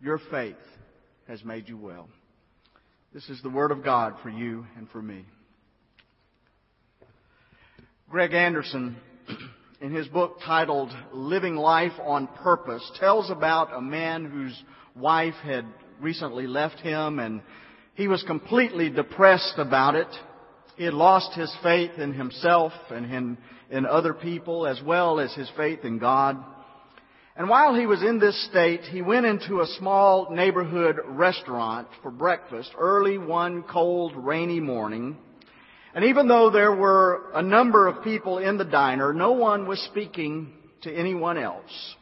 Your 0.00 0.18
faith 0.30 0.56
has 1.28 1.44
made 1.44 1.68
you 1.68 1.76
well. 1.76 2.08
This 3.12 3.28
is 3.28 3.42
the 3.42 3.50
word 3.50 3.72
of 3.72 3.84
God 3.84 4.14
for 4.22 4.30
you 4.30 4.66
and 4.76 4.88
for 4.90 5.02
me. 5.02 5.24
Greg 8.08 8.34
Anderson, 8.34 8.96
in 9.80 9.92
his 9.92 10.06
book 10.06 10.38
titled 10.46 10.96
Living 11.12 11.56
Life 11.56 11.98
on 12.00 12.28
Purpose, 12.28 12.88
tells 13.00 13.32
about 13.32 13.74
a 13.74 13.80
man 13.80 14.26
whose 14.26 14.56
wife 14.94 15.34
had 15.42 15.64
recently 16.00 16.46
left 16.46 16.78
him 16.78 17.18
and 17.18 17.42
he 17.94 18.06
was 18.06 18.22
completely 18.22 18.90
depressed 18.90 19.54
about 19.58 19.96
it. 19.96 20.06
He 20.76 20.84
had 20.84 20.94
lost 20.94 21.34
his 21.34 21.52
faith 21.64 21.98
in 21.98 22.12
himself 22.12 22.72
and 22.90 23.12
in, 23.12 23.38
in 23.70 23.84
other 23.84 24.14
people 24.14 24.68
as 24.68 24.80
well 24.86 25.18
as 25.18 25.34
his 25.34 25.50
faith 25.56 25.80
in 25.82 25.98
God. 25.98 26.36
And 27.36 27.48
while 27.48 27.74
he 27.74 27.86
was 27.86 28.04
in 28.04 28.20
this 28.20 28.40
state, 28.48 28.82
he 28.82 29.02
went 29.02 29.26
into 29.26 29.62
a 29.62 29.66
small 29.78 30.28
neighborhood 30.30 31.00
restaurant 31.08 31.88
for 32.02 32.12
breakfast 32.12 32.70
early 32.78 33.18
one 33.18 33.64
cold, 33.64 34.14
rainy 34.14 34.60
morning. 34.60 35.16
And 35.96 36.04
even 36.04 36.28
though 36.28 36.50
there 36.50 36.74
were 36.74 37.30
a 37.32 37.42
number 37.42 37.86
of 37.86 38.04
people 38.04 38.36
in 38.36 38.58
the 38.58 38.66
diner, 38.66 39.14
no 39.14 39.32
one 39.32 39.66
was 39.66 39.80
speaking 39.80 40.52
to 40.82 40.94
anyone 40.94 41.38
else. 41.38 41.96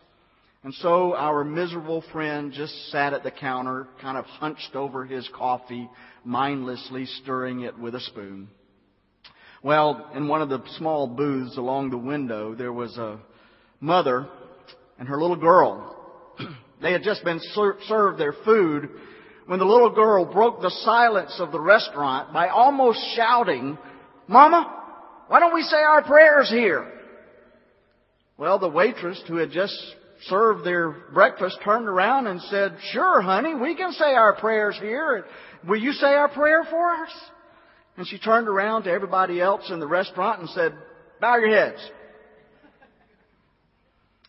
And 0.64 0.74
so 0.74 1.14
our 1.14 1.44
miserable 1.44 2.02
friend 2.10 2.52
just 2.52 2.90
sat 2.90 3.12
at 3.12 3.22
the 3.22 3.30
counter, 3.30 3.86
kind 4.02 4.18
of 4.18 4.24
hunched 4.24 4.74
over 4.74 5.04
his 5.04 5.28
coffee, 5.32 5.88
mindlessly 6.24 7.06
stirring 7.22 7.60
it 7.60 7.78
with 7.78 7.94
a 7.94 8.00
spoon. 8.00 8.48
Well, 9.62 10.10
in 10.12 10.26
one 10.26 10.42
of 10.42 10.48
the 10.48 10.64
small 10.76 11.06
booths 11.06 11.56
along 11.56 11.90
the 11.90 11.96
window, 11.96 12.56
there 12.56 12.72
was 12.72 12.98
a 12.98 13.20
mother 13.78 14.26
and 14.98 15.06
her 15.06 15.20
little 15.20 15.36
girl. 15.36 16.34
they 16.82 16.90
had 16.90 17.04
just 17.04 17.22
been 17.22 17.38
ser- 17.52 17.78
served 17.86 18.18
their 18.18 18.34
food 18.44 18.88
when 19.46 19.58
the 19.58 19.64
little 19.64 19.90
girl 19.90 20.24
broke 20.24 20.60
the 20.60 20.70
silence 20.84 21.36
of 21.38 21.52
the 21.52 21.60
restaurant 21.60 22.32
by 22.32 22.48
almost 22.48 22.98
shouting, 23.14 23.78
Mama, 24.26 24.82
why 25.28 25.40
don't 25.40 25.54
we 25.54 25.62
say 25.62 25.76
our 25.76 26.02
prayers 26.02 26.48
here? 26.48 26.90
Well, 28.36 28.58
the 28.58 28.68
waitress 28.68 29.22
who 29.28 29.36
had 29.36 29.50
just 29.50 29.74
served 30.26 30.64
their 30.64 30.90
breakfast 30.90 31.58
turned 31.62 31.88
around 31.88 32.26
and 32.26 32.40
said, 32.42 32.76
Sure, 32.92 33.20
honey, 33.20 33.54
we 33.54 33.76
can 33.76 33.92
say 33.92 34.14
our 34.14 34.34
prayers 34.34 34.76
here. 34.80 35.24
Will 35.68 35.80
you 35.80 35.92
say 35.92 36.06
our 36.06 36.28
prayer 36.28 36.64
for 36.68 36.94
us? 36.94 37.10
And 37.96 38.06
she 38.08 38.18
turned 38.18 38.48
around 38.48 38.84
to 38.84 38.90
everybody 38.90 39.40
else 39.40 39.70
in 39.70 39.78
the 39.78 39.86
restaurant 39.86 40.40
and 40.40 40.48
said, 40.50 40.74
Bow 41.20 41.36
your 41.36 41.54
heads. 41.54 41.78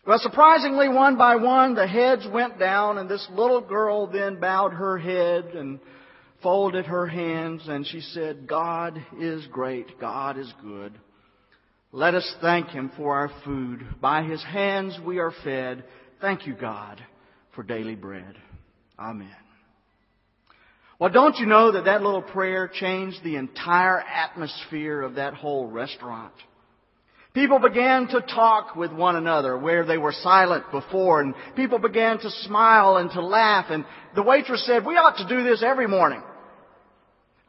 Well, 0.05 0.19
surprisingly, 0.19 0.87
one 0.87 1.17
by 1.17 1.35
one, 1.35 1.73
the 1.73 1.87
heads 1.87 2.27
went 2.31 2.59
down, 2.59 2.99
and 2.99 3.09
this 3.09 3.27
little 3.31 3.61
girl 3.61 4.05
then 4.05 4.39
bowed 4.39 4.73
her 4.73 4.99
head 4.99 5.45
and 5.55 5.79
folded 6.43 6.85
her 6.85 7.07
hands, 7.07 7.63
and 7.67 7.87
she 7.87 8.01
said, 8.01 8.47
God 8.47 9.03
is 9.19 9.47
great. 9.47 9.99
God 9.99 10.37
is 10.37 10.53
good. 10.61 10.93
Let 11.91 12.13
us 12.13 12.35
thank 12.39 12.67
Him 12.67 12.91
for 12.95 13.15
our 13.15 13.31
food. 13.43 13.83
By 13.99 14.23
His 14.23 14.43
hands 14.43 14.99
we 15.03 15.17
are 15.17 15.33
fed. 15.43 15.83
Thank 16.21 16.45
you, 16.45 16.53
God, 16.53 17.01
for 17.55 17.63
daily 17.63 17.95
bread. 17.95 18.35
Amen. 18.99 19.31
Well, 20.99 21.09
don't 21.09 21.37
you 21.37 21.47
know 21.47 21.71
that 21.71 21.85
that 21.85 22.03
little 22.03 22.21
prayer 22.21 22.67
changed 22.71 23.23
the 23.23 23.37
entire 23.37 23.99
atmosphere 23.99 25.01
of 25.01 25.15
that 25.15 25.33
whole 25.33 25.65
restaurant? 25.67 26.33
People 27.35 27.59
began 27.59 28.07
to 28.07 28.21
talk 28.21 28.77
with 28.77 28.93
one 28.93 29.17
another 29.17 29.57
where 29.57 29.85
they 29.85 29.97
were 29.97 30.13
silent 30.13 30.71
before, 30.71 31.19
and 31.19 31.35
people 31.57 31.79
began 31.79 32.17
to 32.17 32.29
smile 32.29 32.95
and 32.95 33.11
to 33.11 33.21
laugh, 33.21 33.65
and 33.69 33.83
the 34.15 34.23
waitress 34.23 34.65
said, 34.65 34.85
we 34.85 34.95
ought 34.95 35.17
to 35.17 35.27
do 35.27 35.43
this 35.43 35.61
every 35.61 35.85
morning. 35.85 36.23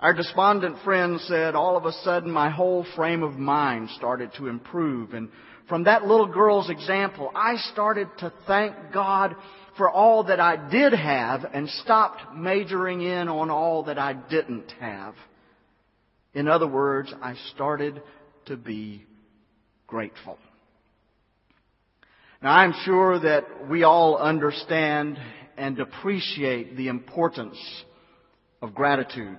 Our 0.00 0.12
despondent 0.12 0.78
friend 0.84 1.20
said, 1.20 1.54
all 1.54 1.76
of 1.76 1.84
a 1.84 1.92
sudden 2.02 2.32
my 2.32 2.50
whole 2.50 2.84
frame 2.96 3.22
of 3.22 3.34
mind 3.34 3.90
started 3.90 4.32
to 4.38 4.48
improve, 4.48 5.14
and 5.14 5.28
from 5.68 5.84
that 5.84 6.04
little 6.04 6.26
girl's 6.26 6.68
example, 6.68 7.30
I 7.32 7.54
started 7.72 8.08
to 8.18 8.32
thank 8.48 8.74
God 8.92 9.36
for 9.76 9.88
all 9.88 10.24
that 10.24 10.40
I 10.40 10.68
did 10.68 10.94
have 10.94 11.44
and 11.54 11.68
stopped 11.68 12.34
majoring 12.34 13.02
in 13.02 13.28
on 13.28 13.50
all 13.50 13.84
that 13.84 13.98
I 13.98 14.14
didn't 14.14 14.72
have. 14.80 15.14
In 16.34 16.48
other 16.48 16.66
words, 16.66 17.14
I 17.22 17.36
started 17.54 18.02
to 18.46 18.56
be 18.56 19.06
grateful. 19.86 20.38
Now 22.42 22.52
I'm 22.52 22.74
sure 22.84 23.18
that 23.20 23.68
we 23.68 23.82
all 23.82 24.16
understand 24.18 25.18
and 25.56 25.78
appreciate 25.80 26.76
the 26.76 26.88
importance 26.88 27.58
of 28.62 28.74
gratitude. 28.74 29.38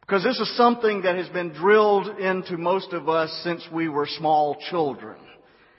Because 0.00 0.24
this 0.24 0.38
is 0.40 0.56
something 0.56 1.02
that 1.02 1.16
has 1.16 1.28
been 1.28 1.52
drilled 1.52 2.18
into 2.18 2.56
most 2.56 2.92
of 2.92 3.08
us 3.08 3.30
since 3.44 3.66
we 3.72 3.88
were 3.88 4.06
small 4.06 4.56
children. 4.70 5.16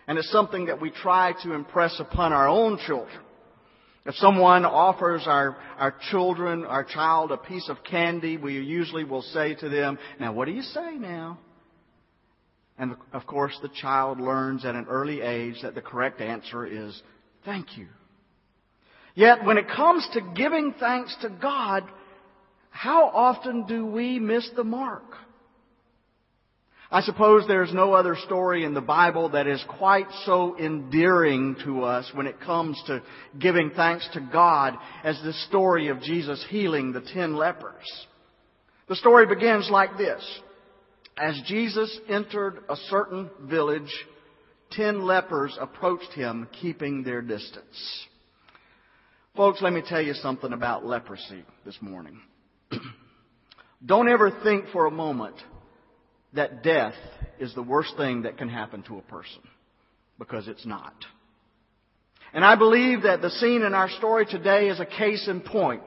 And 0.07 0.17
it's 0.17 0.31
something 0.31 0.65
that 0.65 0.81
we 0.81 0.91
try 0.91 1.33
to 1.43 1.53
impress 1.53 1.99
upon 1.99 2.33
our 2.33 2.47
own 2.47 2.77
children. 2.85 3.19
If 4.05 4.15
someone 4.15 4.65
offers 4.65 5.23
our, 5.25 5.55
our 5.77 5.95
children, 6.11 6.65
our 6.65 6.83
child 6.83 7.31
a 7.31 7.37
piece 7.37 7.69
of 7.69 7.83
candy, 7.83 8.37
we 8.37 8.53
usually 8.53 9.05
will 9.05 9.21
say 9.21 9.55
to 9.55 9.69
them, 9.69 9.97
now 10.19 10.33
what 10.33 10.45
do 10.45 10.51
you 10.51 10.61
say 10.61 10.97
now? 10.97 11.39
And 12.77 12.95
of 13.11 13.25
course, 13.27 13.57
the 13.61 13.69
child 13.69 14.19
learns 14.19 14.65
at 14.65 14.75
an 14.75 14.87
early 14.89 15.21
age 15.21 15.61
that 15.61 15.75
the 15.75 15.81
correct 15.81 16.21
answer 16.21 16.65
is 16.65 17.01
thank 17.45 17.77
you. 17.77 17.87
Yet 19.15 19.45
when 19.45 19.57
it 19.57 19.67
comes 19.67 20.07
to 20.13 20.21
giving 20.35 20.73
thanks 20.79 21.15
to 21.21 21.29
God, 21.29 21.83
how 22.71 23.09
often 23.09 23.67
do 23.67 23.85
we 23.85 24.17
miss 24.19 24.49
the 24.55 24.63
mark? 24.63 25.03
I 26.93 27.01
suppose 27.01 27.47
there's 27.47 27.73
no 27.73 27.93
other 27.93 28.15
story 28.15 28.63
in 28.63 28.75
the 28.75 28.81
Bible 28.81 29.29
that 29.29 29.47
is 29.47 29.63
quite 29.67 30.05
so 30.25 30.55
endearing 30.59 31.55
to 31.65 31.83
us 31.83 32.09
when 32.13 32.27
it 32.27 32.39
comes 32.39 32.81
to 32.85 33.01
giving 33.39 33.71
thanks 33.71 34.07
to 34.13 34.19
God 34.19 34.77
as 35.03 35.19
the 35.23 35.33
story 35.47 35.87
of 35.87 36.01
Jesus 36.01 36.43
healing 36.49 36.91
the 36.91 37.01
ten 37.01 37.35
lepers. 37.35 38.05
The 38.89 38.95
story 38.95 39.25
begins 39.25 39.69
like 39.71 39.97
this. 39.97 40.23
As 41.17 41.39
Jesus 41.45 41.99
entered 42.09 42.63
a 42.69 42.75
certain 42.89 43.29
village, 43.41 43.93
ten 44.71 45.05
lepers 45.05 45.55
approached 45.59 46.11
him, 46.13 46.47
keeping 46.61 47.03
their 47.03 47.21
distance. 47.21 48.05
Folks, 49.35 49.61
let 49.61 49.73
me 49.73 49.81
tell 49.87 50.01
you 50.01 50.13
something 50.13 50.53
about 50.53 50.85
leprosy 50.85 51.43
this 51.65 51.77
morning. 51.81 52.19
Don't 53.85 54.09
ever 54.09 54.31
think 54.43 54.65
for 54.71 54.85
a 54.85 54.91
moment 54.91 55.35
that 56.33 56.63
death 56.63 56.95
is 57.39 57.53
the 57.53 57.63
worst 57.63 57.95
thing 57.97 58.23
that 58.23 58.37
can 58.37 58.49
happen 58.49 58.83
to 58.83 58.97
a 58.97 59.01
person. 59.01 59.41
Because 60.17 60.47
it's 60.47 60.65
not. 60.65 60.93
And 62.33 62.43
I 62.43 62.55
believe 62.55 63.03
that 63.03 63.21
the 63.21 63.29
scene 63.29 63.61
in 63.61 63.73
our 63.73 63.89
story 63.89 64.25
today 64.25 64.69
is 64.69 64.79
a 64.79 64.85
case 64.85 65.27
in 65.27 65.41
point. 65.41 65.83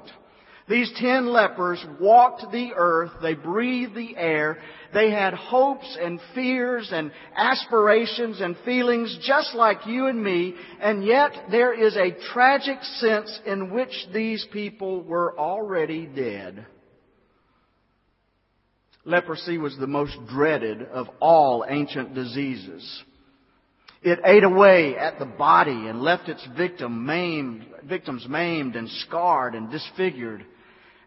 These 0.69 0.93
ten 0.97 1.27
lepers 1.29 1.85
walked 2.01 2.51
the 2.51 2.73
earth, 2.75 3.13
they 3.23 3.35
breathed 3.35 3.95
the 3.95 4.17
air, 4.17 4.59
they 4.93 5.11
had 5.11 5.33
hopes 5.33 5.97
and 6.01 6.21
fears 6.35 6.89
and 6.93 7.13
aspirations 7.37 8.41
and 8.41 8.57
feelings 8.65 9.17
just 9.23 9.55
like 9.55 9.87
you 9.87 10.07
and 10.09 10.23
me, 10.23 10.55
and 10.81 11.05
yet 11.05 11.33
there 11.53 11.73
is 11.73 11.97
a 11.97 12.17
tragic 12.33 12.83
sense 12.83 13.41
in 13.47 13.71
which 13.71 13.93
these 14.13 14.45
people 14.53 15.05
were 15.05 15.39
already 15.39 16.07
dead. 16.07 16.67
Leprosy 19.05 19.59
was 19.59 19.77
the 19.79 19.87
most 19.87 20.17
dreaded 20.29 20.83
of 20.83 21.07
all 21.21 21.65
ancient 21.69 22.13
diseases. 22.13 23.05
It 24.03 24.19
ate 24.25 24.43
away 24.43 24.97
at 24.97 25.21
the 25.21 25.27
body 25.27 25.87
and 25.87 26.03
left 26.03 26.29
its 26.29 26.45
victim 26.57 27.07
maimed, 27.07 27.67
victims 27.85 28.27
maimed 28.29 28.75
and 28.75 28.91
scarred 28.91 29.55
and 29.55 29.71
disfigured. 29.71 30.45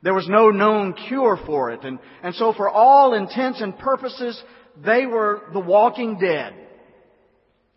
There 0.02 0.14
was 0.14 0.28
no 0.30 0.50
known 0.50 0.94
cure 0.94 1.38
for 1.46 1.72
it. 1.72 1.84
And, 1.84 2.00
and 2.24 2.34
so 2.36 2.54
for 2.54 2.70
all 2.70 3.14
intents 3.14 3.62
and 3.62 3.78
purposes, 3.78 4.42
they 4.84 5.06
were 5.06 5.42
the 5.54 5.60
walking 5.60 6.18
dead. 6.18 6.54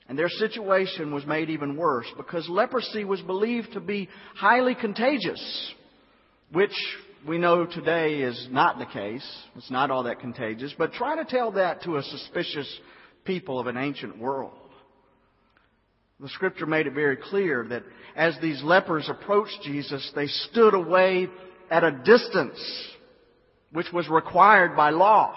And 0.08 0.18
their 0.18 0.28
situation 0.28 1.12
was 1.12 1.24
made 1.26 1.50
even 1.50 1.76
worse 1.76 2.06
because 2.16 2.48
leprosy 2.48 3.04
was 3.04 3.20
believed 3.22 3.72
to 3.72 3.80
be 3.80 4.08
highly 4.34 4.74
contagious, 4.74 5.74
which 6.52 6.74
we 7.26 7.38
know 7.38 7.64
today 7.66 8.20
is 8.20 8.48
not 8.50 8.78
the 8.78 8.86
case. 8.86 9.26
It's 9.56 9.70
not 9.70 9.90
all 9.90 10.02
that 10.04 10.20
contagious. 10.20 10.74
But 10.76 10.92
try 10.92 11.16
to 11.16 11.24
tell 11.24 11.52
that 11.52 11.82
to 11.82 11.96
a 11.96 12.02
suspicious 12.02 12.68
people 13.24 13.58
of 13.58 13.68
an 13.68 13.76
ancient 13.76 14.18
world. 14.18 14.52
The 16.20 16.28
scripture 16.28 16.66
made 16.66 16.86
it 16.86 16.94
very 16.94 17.16
clear 17.16 17.66
that 17.70 17.82
as 18.14 18.36
these 18.40 18.62
lepers 18.62 19.08
approached 19.08 19.58
Jesus, 19.64 20.08
they 20.14 20.26
stood 20.26 20.74
away 20.74 21.28
at 21.72 21.84
a 21.84 21.90
distance, 21.90 22.60
which 23.72 23.90
was 23.94 24.06
required 24.06 24.76
by 24.76 24.90
law. 24.90 25.34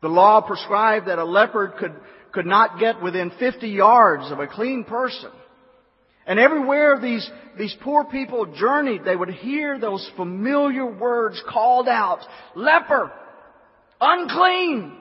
The 0.00 0.08
law 0.08 0.40
prescribed 0.40 1.08
that 1.08 1.18
a 1.18 1.24
leopard 1.24 1.72
could, 1.80 1.94
could 2.30 2.46
not 2.46 2.78
get 2.78 3.02
within 3.02 3.32
50 3.36 3.66
yards 3.68 4.30
of 4.30 4.38
a 4.38 4.46
clean 4.46 4.84
person. 4.84 5.32
And 6.28 6.38
everywhere 6.38 7.00
these, 7.00 7.28
these 7.58 7.74
poor 7.82 8.04
people 8.04 8.46
journeyed, 8.56 9.04
they 9.04 9.16
would 9.16 9.30
hear 9.30 9.80
those 9.80 10.08
familiar 10.16 10.86
words 10.86 11.42
called 11.48 11.88
out, 11.88 12.20
leper, 12.54 13.10
unclean. 14.00 14.96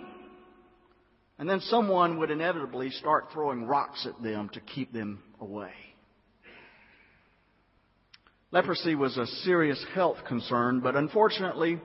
And 1.38 1.48
then 1.48 1.62
someone 1.62 2.18
would 2.18 2.32
inevitably 2.32 2.90
start 2.90 3.26
throwing 3.32 3.68
rocks 3.68 4.08
at 4.08 4.24
them 4.24 4.50
to 4.54 4.60
keep 4.60 4.92
them 4.92 5.22
away. 5.40 5.74
Leprosy 8.56 8.96
was 8.96 9.18
a 9.18 9.28
serious 9.44 9.84
health 9.94 10.15
concern, 10.26 10.80
but 10.80 10.96
unfortunately, 10.96 11.78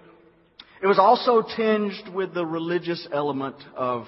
it 0.81 0.87
was 0.87 1.01
also 1.01 1.43
tinged 1.57 2.15
with 2.15 2.33
the 2.33 2.47
religious 2.47 3.09
element 3.13 3.57
of 3.75 4.07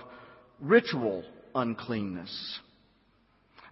ritual 0.61 1.25
uncleanness. 1.57 2.61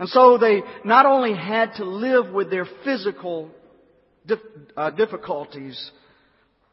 And 0.01 0.09
so 0.09 0.39
they 0.39 0.63
not 0.85 1.07
only 1.07 1.37
had 1.37 1.75
to 1.75 1.85
live 1.85 2.33
with 2.33 2.51
their 2.51 2.67
physical 2.85 3.53
uh, 4.77 4.91
difficulties, 4.91 5.93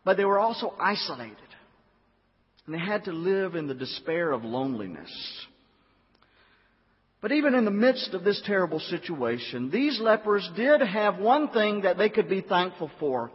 but 0.04 0.18
they 0.18 0.26
were 0.26 0.40
also 0.40 0.74
isolated. 0.80 1.38
And 2.66 2.74
they 2.74 2.80
had 2.80 3.04
to 3.04 3.12
live 3.12 3.54
in 3.54 3.68
the 3.68 3.76
despair 3.76 4.32
of 4.32 4.44
loneliness. 4.44 5.12
But 7.28 7.36
even 7.36 7.56
in 7.56 7.66
the 7.66 7.72
midst 7.72 8.14
of 8.14 8.24
this 8.24 8.42
terrible 8.46 8.80
situation, 8.80 9.70
these 9.70 10.00
lepers 10.00 10.50
did 10.56 10.80
have 10.80 11.18
one 11.18 11.50
thing 11.50 11.82
that 11.82 11.98
they 11.98 12.08
could 12.08 12.30
be 12.30 12.40
thankful 12.40 12.90
for. 13.02 13.32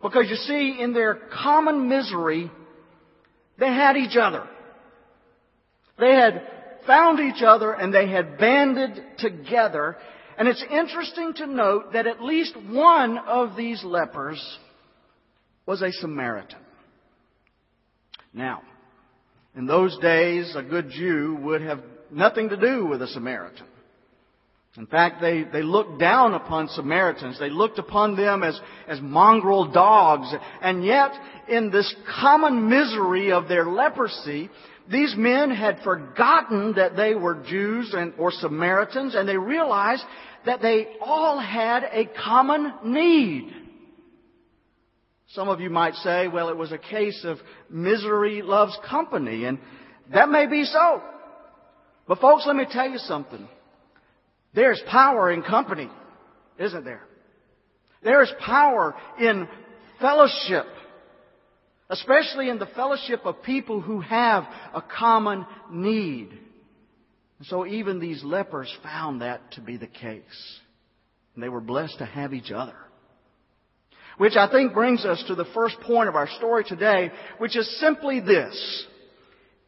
Because 0.00 0.30
you 0.30 0.36
see, 0.36 0.76
in 0.80 0.92
their 0.92 1.16
common 1.42 1.88
misery, 1.88 2.48
they 3.58 3.66
had 3.66 3.96
each 3.96 4.16
other. 4.16 4.48
They 5.98 6.14
had 6.14 6.46
found 6.86 7.18
each 7.18 7.42
other 7.42 7.72
and 7.72 7.92
they 7.92 8.06
had 8.08 8.38
banded 8.38 9.02
together. 9.18 9.96
And 10.38 10.46
it's 10.46 10.64
interesting 10.70 11.34
to 11.38 11.46
note 11.48 11.94
that 11.94 12.06
at 12.06 12.22
least 12.22 12.56
one 12.56 13.18
of 13.18 13.56
these 13.56 13.82
lepers 13.82 14.40
was 15.66 15.82
a 15.82 15.90
Samaritan. 15.90 16.60
Now, 18.32 18.62
in 19.56 19.66
those 19.66 19.98
days, 19.98 20.54
a 20.54 20.62
good 20.62 20.90
Jew 20.90 21.36
would 21.42 21.62
have 21.62 21.80
nothing 22.12 22.50
to 22.50 22.56
do 22.56 22.86
with 22.86 23.02
a 23.02 23.08
Samaritan. 23.08 23.66
In 24.78 24.86
fact, 24.86 25.20
they, 25.20 25.44
they 25.44 25.62
looked 25.62 25.98
down 25.98 26.32
upon 26.32 26.68
Samaritans. 26.68 27.38
They 27.38 27.50
looked 27.50 27.78
upon 27.78 28.16
them 28.16 28.42
as, 28.42 28.58
as 28.88 29.00
mongrel 29.02 29.70
dogs. 29.70 30.32
And 30.62 30.82
yet, 30.82 31.10
in 31.46 31.70
this 31.70 31.94
common 32.20 32.70
misery 32.70 33.32
of 33.32 33.48
their 33.48 33.66
leprosy, 33.66 34.48
these 34.90 35.14
men 35.16 35.50
had 35.50 35.80
forgotten 35.84 36.74
that 36.76 36.96
they 36.96 37.14
were 37.14 37.42
Jews 37.46 37.92
and, 37.94 38.14
or 38.18 38.30
Samaritans, 38.30 39.14
and 39.14 39.28
they 39.28 39.36
realized 39.36 40.04
that 40.46 40.62
they 40.62 40.96
all 41.02 41.38
had 41.38 41.84
a 41.92 42.06
common 42.24 42.72
need. 42.82 43.52
Some 45.28 45.48
of 45.48 45.60
you 45.60 45.70
might 45.70 45.94
say, 45.96 46.28
well, 46.28 46.48
it 46.48 46.56
was 46.56 46.72
a 46.72 46.78
case 46.78 47.24
of 47.24 47.38
misery 47.68 48.40
loves 48.40 48.76
company, 48.88 49.44
and 49.44 49.58
that 50.12 50.30
may 50.30 50.46
be 50.46 50.64
so. 50.64 51.02
But 52.06 52.20
folks, 52.20 52.44
let 52.46 52.56
me 52.56 52.66
tell 52.70 52.88
you 52.88 52.98
something. 52.98 53.48
There's 54.54 54.82
power 54.88 55.30
in 55.30 55.42
company, 55.42 55.88
isn't 56.58 56.84
there? 56.84 57.02
There's 58.02 58.32
power 58.44 58.94
in 59.18 59.48
fellowship, 60.00 60.66
especially 61.88 62.50
in 62.50 62.58
the 62.58 62.66
fellowship 62.66 63.20
of 63.24 63.42
people 63.42 63.80
who 63.80 64.00
have 64.00 64.44
a 64.74 64.82
common 64.82 65.46
need. 65.70 66.30
And 67.38 67.46
so 67.46 67.66
even 67.66 68.00
these 68.00 68.22
lepers 68.24 68.72
found 68.82 69.22
that 69.22 69.52
to 69.52 69.60
be 69.60 69.76
the 69.76 69.86
case. 69.86 70.60
And 71.34 71.42
they 71.42 71.48
were 71.48 71.60
blessed 71.60 71.98
to 71.98 72.04
have 72.04 72.34
each 72.34 72.50
other. 72.50 72.76
Which 74.18 74.36
I 74.36 74.50
think 74.50 74.74
brings 74.74 75.04
us 75.04 75.22
to 75.28 75.34
the 75.34 75.46
first 75.54 75.80
point 75.80 76.08
of 76.08 76.16
our 76.16 76.28
story 76.36 76.64
today, 76.64 77.10
which 77.38 77.56
is 77.56 77.80
simply 77.80 78.20
this. 78.20 78.86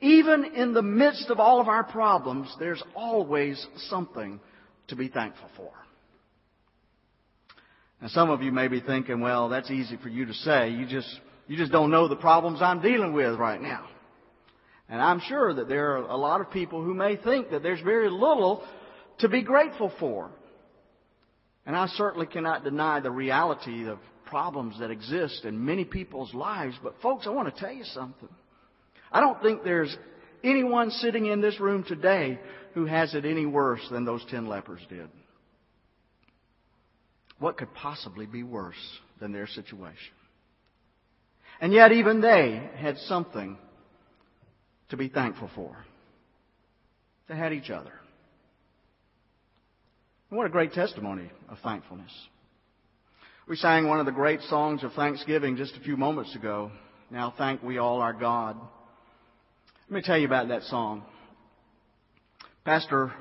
Even 0.05 0.45
in 0.55 0.75
the 0.75 0.83
midst 0.83 1.31
of 1.31 1.41
all 1.41 1.63
of 1.63 1.69
our 1.69 1.83
problems, 1.83 2.55
there's 2.59 2.83
always 2.95 3.67
something 3.89 4.39
to 4.89 4.97
be 4.97 5.09
thankful 5.09 5.49
for. 5.57 5.71
Now 8.03 8.09
some 8.09 8.29
of 8.29 8.43
you 8.43 8.53
may 8.53 8.69
be 8.69 8.81
thinking, 8.81 9.21
well, 9.21 9.49
that's 9.49 9.71
easy 9.71 9.97
for 9.97 10.11
you 10.11 10.27
to 10.27 10.35
say. 10.35 10.69
You 10.69 10.87
just, 10.87 11.09
you 11.47 11.57
just 11.57 11.73
don't 11.73 11.91
know 11.91 12.07
the 12.07 12.17
problems 12.17 12.61
I'm 12.61 12.83
dealing 12.83 13.15
with 13.15 13.39
right 13.39 13.59
now. 13.59 13.87
And 14.91 15.01
I'm 15.01 15.21
sure 15.21 15.55
that 15.55 15.69
there 15.69 15.93
are 15.93 16.03
a 16.03 16.17
lot 16.19 16.43
of 16.43 16.51
people 16.51 16.85
who 16.85 16.93
may 16.93 17.17
think 17.17 17.49
that 17.53 17.63
there's 17.63 17.81
very 17.81 18.11
little 18.11 18.63
to 19.21 19.31
be 19.31 19.41
grateful 19.41 19.91
for. 19.99 20.31
And 21.65 21.75
I 21.75 21.87
certainly 21.87 22.27
cannot 22.27 22.63
deny 22.63 23.01
the 23.01 23.11
reality 23.11 23.89
of 23.89 23.99
problems 24.27 24.81
that 24.81 24.91
exist 24.91 25.47
in 25.47 25.65
many 25.65 25.87
people's 25.87 26.35
lives. 26.35 26.77
But 26.83 26.97
folks, 27.01 27.27
I 27.27 27.31
want 27.31 27.55
to 27.55 27.59
tell 27.59 27.73
you 27.73 27.85
something. 27.85 28.29
I 29.13 29.21
don't 29.21 29.41
think 29.43 29.63
there's 29.63 29.97
anyone 30.43 30.91
sitting 30.91 31.27
in 31.27 31.41
this 31.41 31.61
room 31.61 31.85
today 31.85 32.39
who 32.75 32.87
has 32.87 33.15
it 33.15 33.25
any 33.25 33.47
worse 33.47 33.87
than 33.91 34.05
those 34.05 34.25
ten 34.31 34.47
lepers 34.47 34.81
did. 34.89 35.09
What 37.39 37.57
could 37.57 37.73
possibly 37.75 38.27
be 38.27 38.43
worse 38.43 38.75
than 39.21 39.33
their 39.33 39.47
situation? 39.47 40.13
And 41.61 41.73
yet 41.73 41.93
even 41.93 42.21
they 42.21 42.71
had 42.77 42.99
something 42.99 43.57
to 44.91 44.97
be 44.97 45.09
thankful 45.09 45.51
for. 45.55 45.77
They 47.29 47.37
had 47.37 47.53
each 47.53 47.71
other. 47.71 47.93
And 50.31 50.39
what 50.39 50.47
a 50.47 50.51
great 50.51 50.73
testimony 50.73 51.31
of 51.49 51.59
thankfulness. 51.61 52.11
We 53.47 53.57
sang 53.57 53.89
one 53.89 54.01
of 54.01 54.07
the 54.07 54.13
great 54.13 54.41
songs 54.43 54.83
of 54.83 54.93
thanksgiving 54.95 55.57
just 55.57 55.77
a 55.77 55.81
few 55.81 55.97
moments 55.97 56.35
ago. 56.35 56.71
Now 57.11 57.33
thank 57.37 57.63
we 57.63 57.79
all 57.79 58.01
our 58.01 58.13
God. 58.13 58.57
Let 59.91 59.97
me 59.97 60.03
tell 60.03 60.16
you 60.16 60.26
about 60.26 60.49
that 60.49 60.62
song. 60.62 61.03
Pastor 62.64 63.12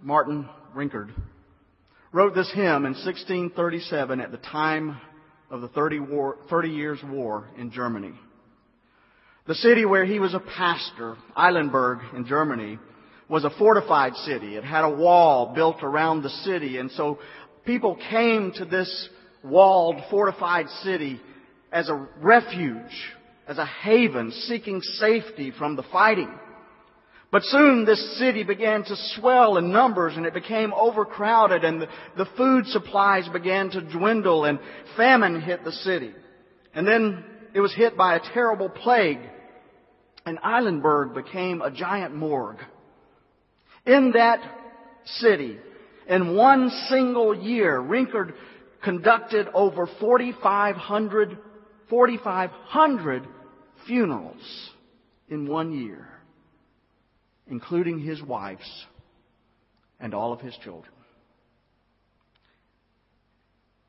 Martin 0.00 0.48
Rinkart 0.74 1.10
wrote 2.10 2.34
this 2.34 2.50
hymn 2.54 2.86
in 2.86 2.94
1637 2.94 4.22
at 4.22 4.30
the 4.30 4.38
time 4.38 4.98
of 5.50 5.60
the 5.60 5.68
30, 5.68 5.98
war, 5.98 6.38
30 6.48 6.70
Years' 6.70 7.00
War 7.04 7.50
in 7.58 7.70
Germany. 7.70 8.14
The 9.46 9.56
city 9.56 9.84
where 9.84 10.06
he 10.06 10.18
was 10.18 10.32
a 10.32 10.40
pastor, 10.40 11.16
Eilenburg 11.36 11.98
in 12.16 12.24
Germany, 12.24 12.78
was 13.28 13.44
a 13.44 13.50
fortified 13.50 14.14
city. 14.14 14.56
It 14.56 14.64
had 14.64 14.84
a 14.84 14.90
wall 14.90 15.52
built 15.54 15.82
around 15.82 16.22
the 16.22 16.30
city, 16.30 16.78
and 16.78 16.90
so 16.92 17.18
people 17.66 17.98
came 18.08 18.52
to 18.52 18.64
this 18.64 19.10
walled, 19.44 19.96
fortified 20.10 20.70
city 20.82 21.20
as 21.70 21.90
a 21.90 22.08
refuge 22.22 23.12
as 23.46 23.58
a 23.58 23.66
haven 23.66 24.32
seeking 24.32 24.80
safety 24.80 25.52
from 25.56 25.76
the 25.76 25.84
fighting. 25.84 26.30
But 27.30 27.42
soon 27.42 27.84
this 27.84 28.18
city 28.18 28.44
began 28.44 28.84
to 28.84 28.96
swell 29.14 29.56
in 29.56 29.72
numbers 29.72 30.16
and 30.16 30.26
it 30.26 30.34
became 30.34 30.72
overcrowded 30.72 31.64
and 31.64 31.86
the, 32.16 32.26
food 32.36 32.66
supplies 32.66 33.28
began 33.28 33.70
to 33.70 33.80
dwindle 33.80 34.44
and 34.44 34.58
famine 34.96 35.40
hit 35.40 35.64
the 35.64 35.72
city. 35.72 36.12
And 36.74 36.86
then 36.86 37.24
it 37.52 37.60
was 37.60 37.74
hit 37.74 37.96
by 37.96 38.16
a 38.16 38.32
terrible 38.32 38.68
plague 38.68 39.18
and 40.24 40.38
Eilenburg 40.42 41.14
became 41.14 41.62
a 41.62 41.70
giant 41.70 42.14
morgue. 42.14 42.60
In 43.86 44.12
that 44.12 44.40
city, 45.04 45.58
in 46.08 46.34
one 46.36 46.70
single 46.88 47.34
year, 47.34 47.80
Rinkart 47.80 48.34
conducted 48.82 49.48
over 49.54 49.88
4,500, 50.00 51.38
4,500 51.88 53.28
funerals 53.86 54.70
in 55.28 55.46
one 55.48 55.72
year, 55.72 56.08
including 57.48 57.98
his 57.98 58.22
wife's 58.22 58.86
and 60.00 60.14
all 60.14 60.32
of 60.32 60.40
his 60.40 60.56
children. 60.62 60.92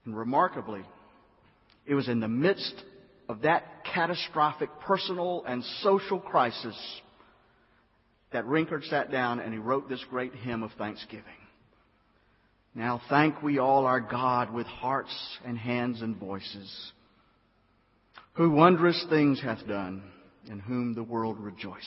And 0.05 0.17
remarkably, 0.17 0.83
it 1.85 1.93
was 1.93 2.07
in 2.07 2.19
the 2.19 2.27
midst 2.27 2.73
of 3.27 3.41
that 3.41 3.83
catastrophic 3.93 4.69
personal 4.81 5.43
and 5.45 5.63
social 5.81 6.19
crisis 6.19 6.77
that 8.31 8.45
Rinkart 8.45 8.87
sat 8.89 9.11
down 9.11 9.39
and 9.39 9.53
he 9.53 9.59
wrote 9.59 9.89
this 9.89 10.03
great 10.09 10.33
hymn 10.33 10.63
of 10.63 10.71
thanksgiving. 10.77 11.23
Now 12.73 13.01
thank 13.09 13.41
we 13.41 13.57
all 13.57 13.85
our 13.85 13.99
God 13.99 14.53
with 14.53 14.67
hearts 14.67 15.15
and 15.45 15.57
hands 15.57 16.01
and 16.01 16.15
voices, 16.15 16.91
who 18.37 18.51
wondrous 18.51 19.03
things 19.09 19.41
hath 19.41 19.67
done, 19.67 20.03
in 20.49 20.59
whom 20.59 20.93
the 20.93 21.03
world 21.03 21.39
rejoices. 21.39 21.83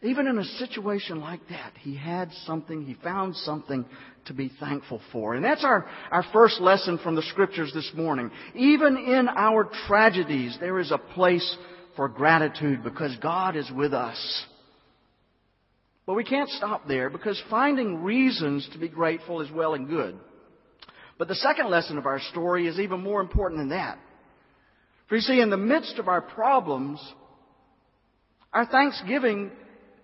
Even 0.00 0.26
in 0.26 0.38
a 0.38 0.44
situation 0.44 1.20
like 1.20 1.46
that, 1.50 1.74
he 1.78 1.94
had 1.94 2.32
something, 2.46 2.82
he 2.82 2.94
found 2.94 3.36
something 3.36 3.84
to 4.24 4.32
be 4.32 4.50
thankful 4.58 5.00
for. 5.12 5.34
And 5.34 5.44
that's 5.44 5.64
our, 5.64 5.86
our 6.10 6.24
first 6.32 6.60
lesson 6.60 6.98
from 6.98 7.14
the 7.14 7.22
scriptures 7.22 7.72
this 7.72 7.88
morning. 7.94 8.30
Even 8.56 8.96
in 8.96 9.28
our 9.28 9.70
tragedies, 9.86 10.56
there 10.58 10.80
is 10.80 10.90
a 10.90 10.98
place 10.98 11.56
for 11.94 12.08
gratitude 12.08 12.82
because 12.82 13.14
God 13.22 13.54
is 13.54 13.70
with 13.70 13.92
us. 13.92 14.44
But 16.04 16.14
we 16.14 16.24
can't 16.24 16.48
stop 16.48 16.88
there 16.88 17.10
because 17.10 17.40
finding 17.48 18.02
reasons 18.02 18.68
to 18.72 18.78
be 18.78 18.88
grateful 18.88 19.40
is 19.40 19.52
well 19.52 19.74
and 19.74 19.88
good. 19.88 20.18
But 21.16 21.28
the 21.28 21.36
second 21.36 21.70
lesson 21.70 21.98
of 21.98 22.06
our 22.06 22.18
story 22.30 22.66
is 22.66 22.80
even 22.80 23.00
more 23.00 23.20
important 23.20 23.60
than 23.60 23.68
that. 23.68 23.98
For 25.12 25.16
you 25.16 25.22
see, 25.24 25.40
in 25.42 25.50
the 25.50 25.58
midst 25.58 25.98
of 25.98 26.08
our 26.08 26.22
problems, 26.22 26.98
our 28.50 28.64
thanksgiving 28.64 29.50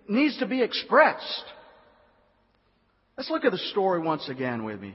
needs 0.07 0.37
to 0.37 0.45
be 0.45 0.61
expressed. 0.61 1.45
Let's 3.17 3.31
look 3.31 3.43
at 3.43 3.51
the 3.51 3.57
story 3.57 4.01
once 4.01 4.29
again 4.29 4.63
with 4.63 4.79
me. 4.79 4.93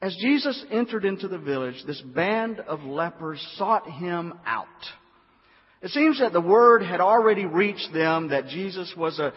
As 0.00 0.16
Jesus 0.22 0.64
entered 0.70 1.04
into 1.04 1.26
the 1.26 1.38
village, 1.38 1.74
this 1.88 2.00
band 2.00 2.60
of 2.60 2.84
lepers 2.84 3.44
sought 3.56 3.90
him 3.90 4.34
out. 4.46 4.68
It 5.82 5.90
seems 5.90 6.20
that 6.20 6.32
the 6.32 6.40
word 6.40 6.84
had 6.84 7.00
already 7.00 7.46
reached 7.46 7.92
them 7.92 8.28
that 8.28 8.46
Jesus 8.46 8.94
was 8.96 9.18
a, 9.18 9.32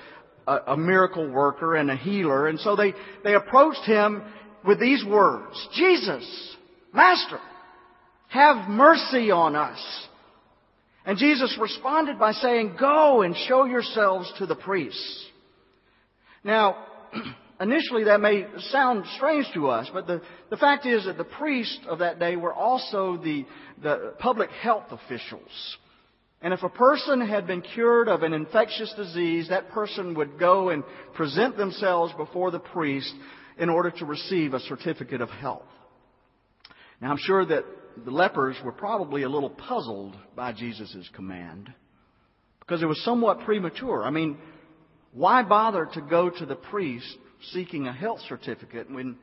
a, 0.45 0.73
a, 0.73 0.77
miracle 0.77 1.27
worker 1.27 1.73
and 1.73 1.89
a 1.89 1.95
healer, 1.95 2.47
and 2.47 2.59
so 2.59 2.75
they, 2.75 2.93
they 3.23 3.33
approached 3.33 3.85
him 3.85 4.21
with 4.63 4.79
these 4.79 5.03
words, 5.03 5.67
Jesus, 5.73 6.55
Master, 6.93 7.39
have 8.31 8.69
mercy 8.69 9.29
on 9.29 9.57
us. 9.57 10.07
And 11.05 11.17
Jesus 11.17 11.57
responded 11.59 12.17
by 12.17 12.31
saying, 12.31 12.77
Go 12.79 13.23
and 13.23 13.35
show 13.35 13.65
yourselves 13.65 14.31
to 14.37 14.45
the 14.45 14.55
priests. 14.55 15.25
Now, 16.43 16.77
initially 17.61 18.05
that 18.05 18.21
may 18.21 18.45
sound 18.69 19.03
strange 19.17 19.47
to 19.53 19.67
us, 19.67 19.89
but 19.93 20.07
the, 20.07 20.21
the 20.49 20.55
fact 20.55 20.85
is 20.85 21.05
that 21.05 21.17
the 21.17 21.25
priests 21.25 21.81
of 21.89 21.99
that 21.99 22.19
day 22.19 22.37
were 22.37 22.53
also 22.53 23.17
the, 23.17 23.45
the 23.83 24.13
public 24.19 24.49
health 24.49 24.85
officials. 24.91 25.77
And 26.41 26.53
if 26.53 26.63
a 26.63 26.69
person 26.69 27.19
had 27.19 27.45
been 27.45 27.61
cured 27.61 28.07
of 28.07 28.23
an 28.23 28.33
infectious 28.33 28.93
disease, 28.95 29.49
that 29.49 29.71
person 29.71 30.15
would 30.15 30.39
go 30.39 30.69
and 30.69 30.83
present 31.15 31.57
themselves 31.57 32.13
before 32.13 32.49
the 32.49 32.59
priest 32.59 33.13
in 33.57 33.69
order 33.69 33.91
to 33.91 34.05
receive 34.05 34.53
a 34.53 34.59
certificate 34.61 35.19
of 35.19 35.29
health. 35.29 35.67
Now 37.01 37.11
I'm 37.11 37.19
sure 37.19 37.45
that 37.45 37.65
the 38.03 38.11
lepers 38.11 38.55
were 38.63 38.71
probably 38.71 39.23
a 39.23 39.29
little 39.29 39.49
puzzled 39.49 40.15
by 40.35 40.53
Jesus' 40.53 41.09
command 41.13 41.73
because 42.59 42.81
it 42.81 42.87
was 42.87 43.03
somewhat 43.03 43.41
premature. 43.41 44.03
I 44.03 44.11
mean, 44.11 44.37
why 45.13 45.43
bother 45.43 45.89
to 45.93 46.01
go 46.01 46.29
to 46.29 46.45
the 46.45 46.55
priest 46.55 47.17
seeking 47.51 47.87
a 47.87 47.93
health 47.93 48.19
certificate 48.29 48.89
when, 48.89 49.17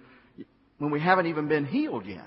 when 0.78 0.90
we 0.90 1.00
haven't 1.00 1.26
even 1.26 1.48
been 1.48 1.64
healed 1.64 2.06
yet? 2.06 2.24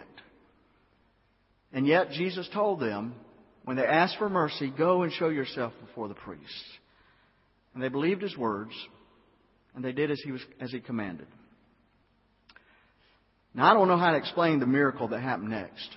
And 1.73 1.85
yet 1.87 2.11
Jesus 2.11 2.49
told 2.53 2.79
them, 2.79 3.15
when 3.63 3.77
they 3.77 3.85
asked 3.85 4.17
for 4.17 4.29
mercy, 4.29 4.71
go 4.75 5.03
and 5.03 5.13
show 5.13 5.29
yourself 5.29 5.73
before 5.85 6.07
the 6.07 6.15
priest. 6.15 6.41
And 7.73 7.81
they 7.81 7.89
believed 7.89 8.21
his 8.21 8.35
words, 8.35 8.71
and 9.75 9.85
they 9.85 9.91
did 9.91 10.11
as 10.11 10.19
he 10.21 10.31
was 10.31 10.41
as 10.59 10.71
he 10.71 10.79
commanded. 10.79 11.27
Now 13.53 13.69
I 13.69 13.73
don't 13.73 13.87
know 13.87 13.97
how 13.97 14.11
to 14.11 14.17
explain 14.17 14.59
the 14.59 14.65
miracle 14.65 15.09
that 15.09 15.21
happened 15.21 15.49
next. 15.49 15.89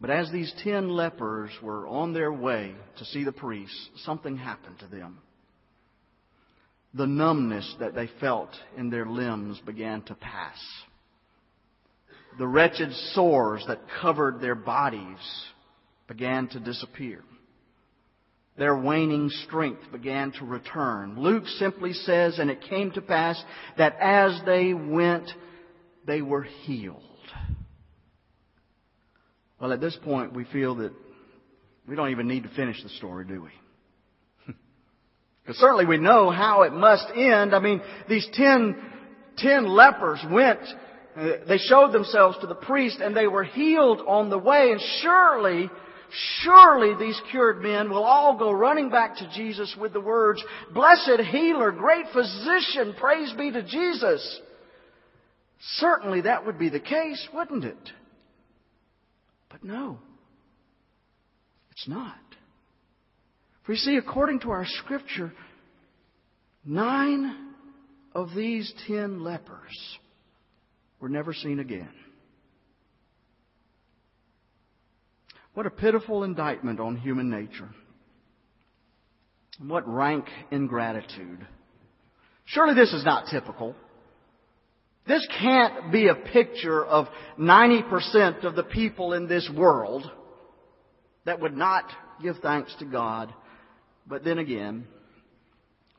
But 0.00 0.10
as 0.10 0.30
these 0.30 0.52
ten 0.62 0.90
lepers 0.90 1.50
were 1.62 1.86
on 1.86 2.12
their 2.12 2.32
way 2.32 2.74
to 2.98 3.04
see 3.04 3.24
the 3.24 3.32
priest, 3.32 3.74
something 4.04 4.36
happened 4.36 4.78
to 4.80 4.86
them. 4.86 5.18
The 6.94 7.06
numbness 7.06 7.76
that 7.80 7.94
they 7.94 8.08
felt 8.20 8.50
in 8.76 8.90
their 8.90 9.06
limbs 9.06 9.60
began 9.66 10.02
to 10.02 10.14
pass. 10.14 10.58
The 12.38 12.46
wretched 12.46 12.92
sores 13.14 13.64
that 13.66 13.80
covered 14.00 14.40
their 14.40 14.54
bodies 14.54 15.18
began 16.06 16.48
to 16.48 16.60
disappear. 16.60 17.22
Their 18.56 18.76
waning 18.76 19.28
strength 19.46 19.82
began 19.92 20.32
to 20.32 20.44
return. 20.44 21.16
Luke 21.18 21.46
simply 21.46 21.92
says, 21.92 22.38
and 22.38 22.50
it 22.50 22.62
came 22.68 22.90
to 22.92 23.00
pass 23.00 23.42
that 23.76 23.96
as 24.00 24.40
they 24.46 24.74
went, 24.74 25.30
they 26.06 26.22
were 26.22 26.42
healed. 26.42 27.02
Well, 29.60 29.72
at 29.72 29.80
this 29.80 29.96
point, 30.04 30.34
we 30.34 30.44
feel 30.44 30.76
that 30.76 30.92
we 31.88 31.96
don't 31.96 32.10
even 32.10 32.28
need 32.28 32.44
to 32.44 32.48
finish 32.50 32.82
the 32.82 32.90
story, 32.90 33.24
do 33.24 33.42
we? 33.42 34.54
Because 35.42 35.60
certainly 35.60 35.86
we 35.86 35.96
know 35.96 36.30
how 36.30 36.62
it 36.62 36.74
must 36.74 37.06
end. 37.16 37.54
I 37.54 37.58
mean, 37.58 37.80
these 38.06 38.28
ten, 38.34 38.76
ten 39.38 39.66
lepers 39.66 40.22
went, 40.30 40.60
uh, 41.16 41.30
they 41.48 41.56
showed 41.56 41.92
themselves 41.92 42.36
to 42.42 42.46
the 42.46 42.54
priest 42.54 42.98
and 43.00 43.16
they 43.16 43.26
were 43.26 43.44
healed 43.44 44.02
on 44.06 44.28
the 44.28 44.36
way. 44.36 44.70
And 44.72 44.80
surely, 45.00 45.70
surely 46.42 46.94
these 46.98 47.18
cured 47.30 47.62
men 47.62 47.88
will 47.88 48.04
all 48.04 48.36
go 48.36 48.52
running 48.52 48.90
back 48.90 49.16
to 49.16 49.30
Jesus 49.34 49.74
with 49.80 49.94
the 49.94 50.00
words, 50.00 50.44
Blessed 50.74 51.22
healer, 51.30 51.72
great 51.72 52.04
physician, 52.12 52.94
praise 53.00 53.32
be 53.32 53.50
to 53.50 53.62
Jesus. 53.62 54.40
Certainly 55.76 56.22
that 56.22 56.44
would 56.44 56.58
be 56.58 56.68
the 56.68 56.78
case, 56.78 57.26
wouldn't 57.32 57.64
it? 57.64 57.90
But 59.60 59.68
no, 59.70 59.98
it's 61.72 61.88
not. 61.88 62.16
For 63.64 63.72
you 63.72 63.78
see, 63.78 63.96
according 63.96 64.40
to 64.40 64.50
our 64.50 64.64
scripture, 64.66 65.32
nine 66.64 67.34
of 68.14 68.34
these 68.34 68.72
ten 68.86 69.22
lepers 69.22 69.98
were 71.00 71.08
never 71.08 71.32
seen 71.32 71.60
again. 71.60 71.90
What 75.54 75.66
a 75.66 75.70
pitiful 75.70 76.24
indictment 76.24 76.78
on 76.78 76.96
human 76.96 77.30
nature. 77.30 77.68
What 79.60 79.88
rank 79.88 80.26
ingratitude. 80.52 81.44
Surely 82.44 82.74
this 82.74 82.92
is 82.92 83.04
not 83.04 83.26
typical. 83.30 83.74
This 85.08 85.26
can't 85.40 85.90
be 85.90 86.08
a 86.08 86.14
picture 86.14 86.84
of 86.84 87.06
90% 87.38 88.44
of 88.44 88.54
the 88.54 88.62
people 88.62 89.14
in 89.14 89.26
this 89.26 89.50
world 89.56 90.08
that 91.24 91.40
would 91.40 91.56
not 91.56 91.84
give 92.22 92.36
thanks 92.42 92.74
to 92.78 92.84
God. 92.84 93.32
But 94.06 94.22
then 94.22 94.36
again, 94.36 94.86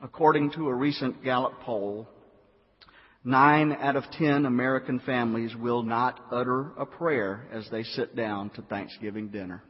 according 0.00 0.52
to 0.52 0.68
a 0.68 0.74
recent 0.74 1.24
Gallup 1.24 1.60
poll, 1.62 2.08
nine 3.24 3.72
out 3.72 3.96
of 3.96 4.04
ten 4.12 4.46
American 4.46 5.00
families 5.00 5.56
will 5.56 5.82
not 5.82 6.24
utter 6.30 6.70
a 6.78 6.86
prayer 6.86 7.48
as 7.52 7.68
they 7.70 7.82
sit 7.82 8.14
down 8.14 8.50
to 8.50 8.62
Thanksgiving 8.62 9.28
dinner. 9.28 9.62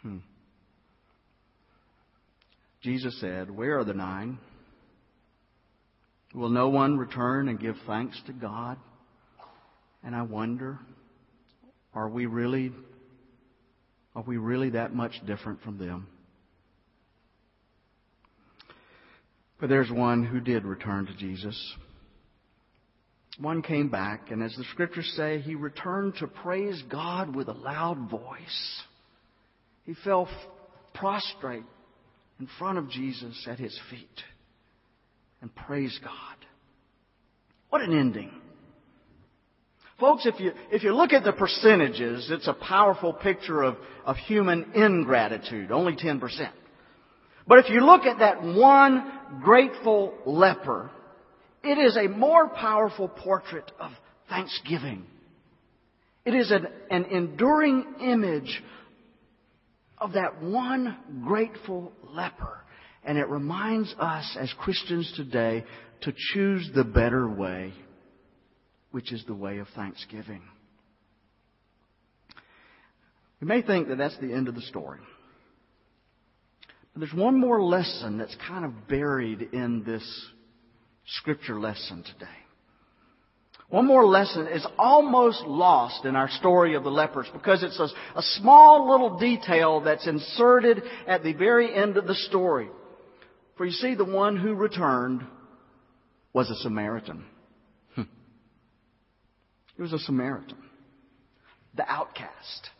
Hmm. 0.00 0.18
Jesus 2.82 3.20
said, 3.20 3.50
Where 3.50 3.78
are 3.78 3.84
the 3.84 3.92
nine? 3.92 4.38
Will 6.36 6.50
no 6.50 6.68
one 6.68 6.98
return 6.98 7.48
and 7.48 7.58
give 7.58 7.76
thanks 7.86 8.20
to 8.26 8.32
God? 8.34 8.76
And 10.04 10.14
I 10.14 10.20
wonder, 10.20 10.78
are 11.94 12.10
we 12.10 12.26
really, 12.26 12.72
are 14.14 14.22
we 14.22 14.36
really 14.36 14.70
that 14.70 14.94
much 14.94 15.14
different 15.26 15.62
from 15.62 15.78
them? 15.78 16.08
But 19.58 19.70
there's 19.70 19.90
one 19.90 20.26
who 20.26 20.38
did 20.40 20.66
return 20.66 21.06
to 21.06 21.14
Jesus. 21.14 21.58
One 23.40 23.62
came 23.62 23.88
back, 23.88 24.30
and 24.30 24.42
as 24.42 24.54
the 24.56 24.64
scriptures 24.72 25.10
say, 25.16 25.40
he 25.40 25.54
returned 25.54 26.16
to 26.16 26.26
praise 26.26 26.82
God 26.90 27.34
with 27.34 27.48
a 27.48 27.54
loud 27.54 28.10
voice. 28.10 28.82
He 29.84 29.94
fell 30.04 30.28
prostrate 30.92 31.64
in 32.38 32.48
front 32.58 32.76
of 32.76 32.90
Jesus 32.90 33.46
at 33.50 33.58
his 33.58 33.78
feet 33.90 34.22
and 35.40 35.54
praise 35.54 35.98
God. 36.02 36.12
What 37.70 37.82
an 37.82 37.98
ending. 37.98 38.30
Folks, 39.98 40.26
if 40.26 40.38
you, 40.38 40.52
if 40.70 40.82
you 40.82 40.94
look 40.94 41.12
at 41.12 41.24
the 41.24 41.32
percentages, 41.32 42.28
it's 42.30 42.48
a 42.48 42.52
powerful 42.52 43.14
picture 43.14 43.62
of, 43.62 43.76
of 44.04 44.16
human 44.16 44.72
ingratitude, 44.74 45.72
only 45.72 45.96
10%. 45.96 46.20
But 47.46 47.60
if 47.60 47.70
you 47.70 47.80
look 47.80 48.02
at 48.02 48.18
that 48.18 48.42
one 48.42 49.10
grateful 49.42 50.12
leper, 50.26 50.90
it 51.64 51.78
is 51.78 51.96
a 51.96 52.08
more 52.08 52.48
powerful 52.48 53.08
portrait 53.08 53.70
of 53.80 53.90
thanksgiving. 54.28 55.06
It 56.24 56.34
is 56.34 56.50
an, 56.50 56.66
an 56.90 57.04
enduring 57.06 57.84
image 58.00 58.62
of 59.98 60.12
that 60.12 60.42
one 60.42 60.96
grateful 61.24 61.92
leper. 62.12 62.60
And 63.06 63.18
it 63.18 63.28
reminds 63.28 63.94
us 63.98 64.36
as 64.38 64.52
Christians 64.58 65.12
today 65.16 65.64
to 66.02 66.12
choose 66.32 66.68
the 66.74 66.84
better 66.84 67.28
way, 67.28 67.72
which 68.90 69.12
is 69.12 69.24
the 69.26 69.34
way 69.34 69.58
of 69.58 69.68
thanksgiving. 69.76 70.42
You 73.40 73.46
may 73.46 73.62
think 73.62 73.88
that 73.88 73.98
that's 73.98 74.18
the 74.18 74.32
end 74.32 74.48
of 74.48 74.56
the 74.56 74.62
story. 74.62 74.98
But 76.92 77.00
there's 77.00 77.14
one 77.14 77.38
more 77.38 77.62
lesson 77.62 78.18
that's 78.18 78.36
kind 78.48 78.64
of 78.64 78.88
buried 78.88 79.50
in 79.52 79.84
this 79.84 80.02
scripture 81.18 81.60
lesson 81.60 82.02
today. 82.02 82.26
One 83.68 83.86
more 83.86 84.06
lesson 84.06 84.46
is 84.46 84.66
almost 84.78 85.42
lost 85.42 86.04
in 86.04 86.16
our 86.16 86.30
story 86.30 86.74
of 86.74 86.84
the 86.84 86.90
lepers 86.90 87.26
because 87.32 87.62
it's 87.62 87.78
a, 87.78 87.88
a, 88.18 88.22
small 88.38 88.90
little 88.90 89.18
detail 89.18 89.80
that's 89.80 90.06
inserted 90.06 90.82
at 91.06 91.24
the 91.24 91.32
very 91.32 91.74
end 91.74 91.96
of 91.96 92.06
the 92.06 92.14
story. 92.14 92.68
For 93.56 93.64
you 93.64 93.72
see, 93.72 93.94
the 93.94 94.04
one 94.04 94.36
who 94.36 94.54
returned 94.54 95.24
was 96.32 96.50
a 96.50 96.54
Samaritan. 96.56 97.24
Hmm. 97.94 98.02
He 99.76 99.82
was 99.82 99.92
a 99.92 99.98
Samaritan. 99.98 100.58
The 101.74 101.90
outcast. 101.90 102.70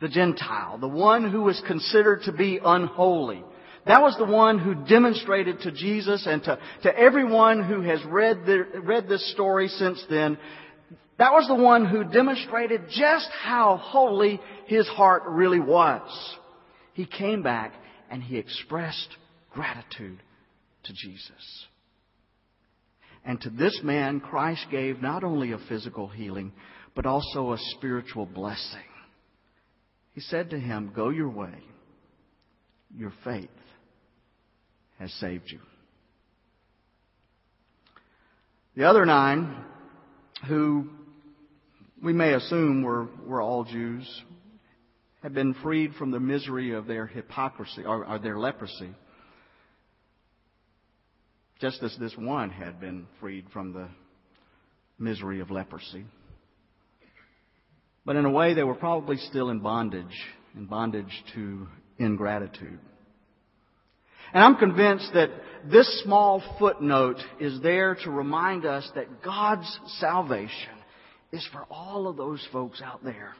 The 0.00 0.08
Gentile. 0.08 0.78
The 0.78 0.88
one 0.88 1.30
who 1.30 1.42
was 1.42 1.62
considered 1.66 2.22
to 2.24 2.32
be 2.32 2.58
unholy. 2.64 3.44
That 3.86 4.00
was 4.00 4.16
the 4.16 4.24
one 4.24 4.58
who 4.58 4.74
demonstrated 4.74 5.60
to 5.60 5.72
Jesus 5.72 6.26
and 6.26 6.42
to, 6.44 6.58
to 6.84 6.98
everyone 6.98 7.64
who 7.64 7.82
has 7.82 8.02
read, 8.04 8.46
the, 8.46 8.64
read 8.82 9.08
this 9.08 9.32
story 9.32 9.68
since 9.68 10.02
then, 10.08 10.38
that 11.18 11.32
was 11.32 11.46
the 11.46 11.54
one 11.54 11.84
who 11.84 12.04
demonstrated 12.04 12.82
just 12.88 13.28
how 13.42 13.76
holy 13.76 14.40
his 14.66 14.88
heart 14.88 15.24
really 15.26 15.60
was. 15.60 16.00
He 16.94 17.06
came 17.06 17.42
back 17.42 17.74
and 18.10 18.22
he 18.22 18.38
expressed 18.38 19.08
gratitude 19.52 20.22
to 20.84 20.92
Jesus. 20.92 21.66
And 23.24 23.40
to 23.42 23.50
this 23.50 23.80
man, 23.84 24.20
Christ 24.20 24.66
gave 24.70 25.00
not 25.00 25.22
only 25.22 25.52
a 25.52 25.58
physical 25.68 26.08
healing, 26.08 26.52
but 26.94 27.06
also 27.06 27.52
a 27.52 27.58
spiritual 27.76 28.26
blessing. 28.26 28.80
He 30.14 30.20
said 30.20 30.50
to 30.50 30.58
him, 30.58 30.92
Go 30.94 31.10
your 31.10 31.28
way. 31.28 31.54
Your 32.94 33.12
faith 33.24 33.48
has 34.98 35.12
saved 35.14 35.50
you. 35.50 35.60
The 38.76 38.84
other 38.84 39.06
nine, 39.06 39.64
who 40.48 40.90
we 42.02 42.12
may 42.12 42.34
assume 42.34 42.82
were, 42.82 43.06
were 43.24 43.40
all 43.40 43.64
Jews, 43.64 44.22
had 45.22 45.34
been 45.34 45.54
freed 45.62 45.94
from 45.94 46.10
the 46.10 46.20
misery 46.20 46.72
of 46.72 46.86
their 46.86 47.06
hypocrisy 47.06 47.84
or, 47.84 48.04
or 48.04 48.18
their 48.18 48.38
leprosy 48.38 48.92
just 51.62 51.80
as 51.84 51.96
this 52.00 52.14
one 52.18 52.50
had 52.50 52.80
been 52.80 53.06
freed 53.20 53.46
from 53.52 53.72
the 53.72 53.88
misery 54.98 55.38
of 55.38 55.52
leprosy. 55.52 56.04
But 58.04 58.16
in 58.16 58.24
a 58.24 58.30
way, 58.30 58.54
they 58.54 58.64
were 58.64 58.74
probably 58.74 59.16
still 59.16 59.48
in 59.48 59.60
bondage, 59.60 60.04
in 60.56 60.66
bondage 60.66 61.24
to 61.34 61.68
ingratitude. 61.98 62.80
And 64.34 64.42
I'm 64.42 64.56
convinced 64.56 65.12
that 65.14 65.30
this 65.70 66.02
small 66.02 66.42
footnote 66.58 67.18
is 67.38 67.60
there 67.62 67.94
to 68.02 68.10
remind 68.10 68.66
us 68.66 68.90
that 68.96 69.22
God's 69.22 69.78
salvation 70.00 70.74
is 71.30 71.48
for 71.52 71.64
all 71.70 72.08
of 72.08 72.16
those 72.16 72.44
folks 72.50 72.82
out 72.82 73.04
there, 73.04 73.34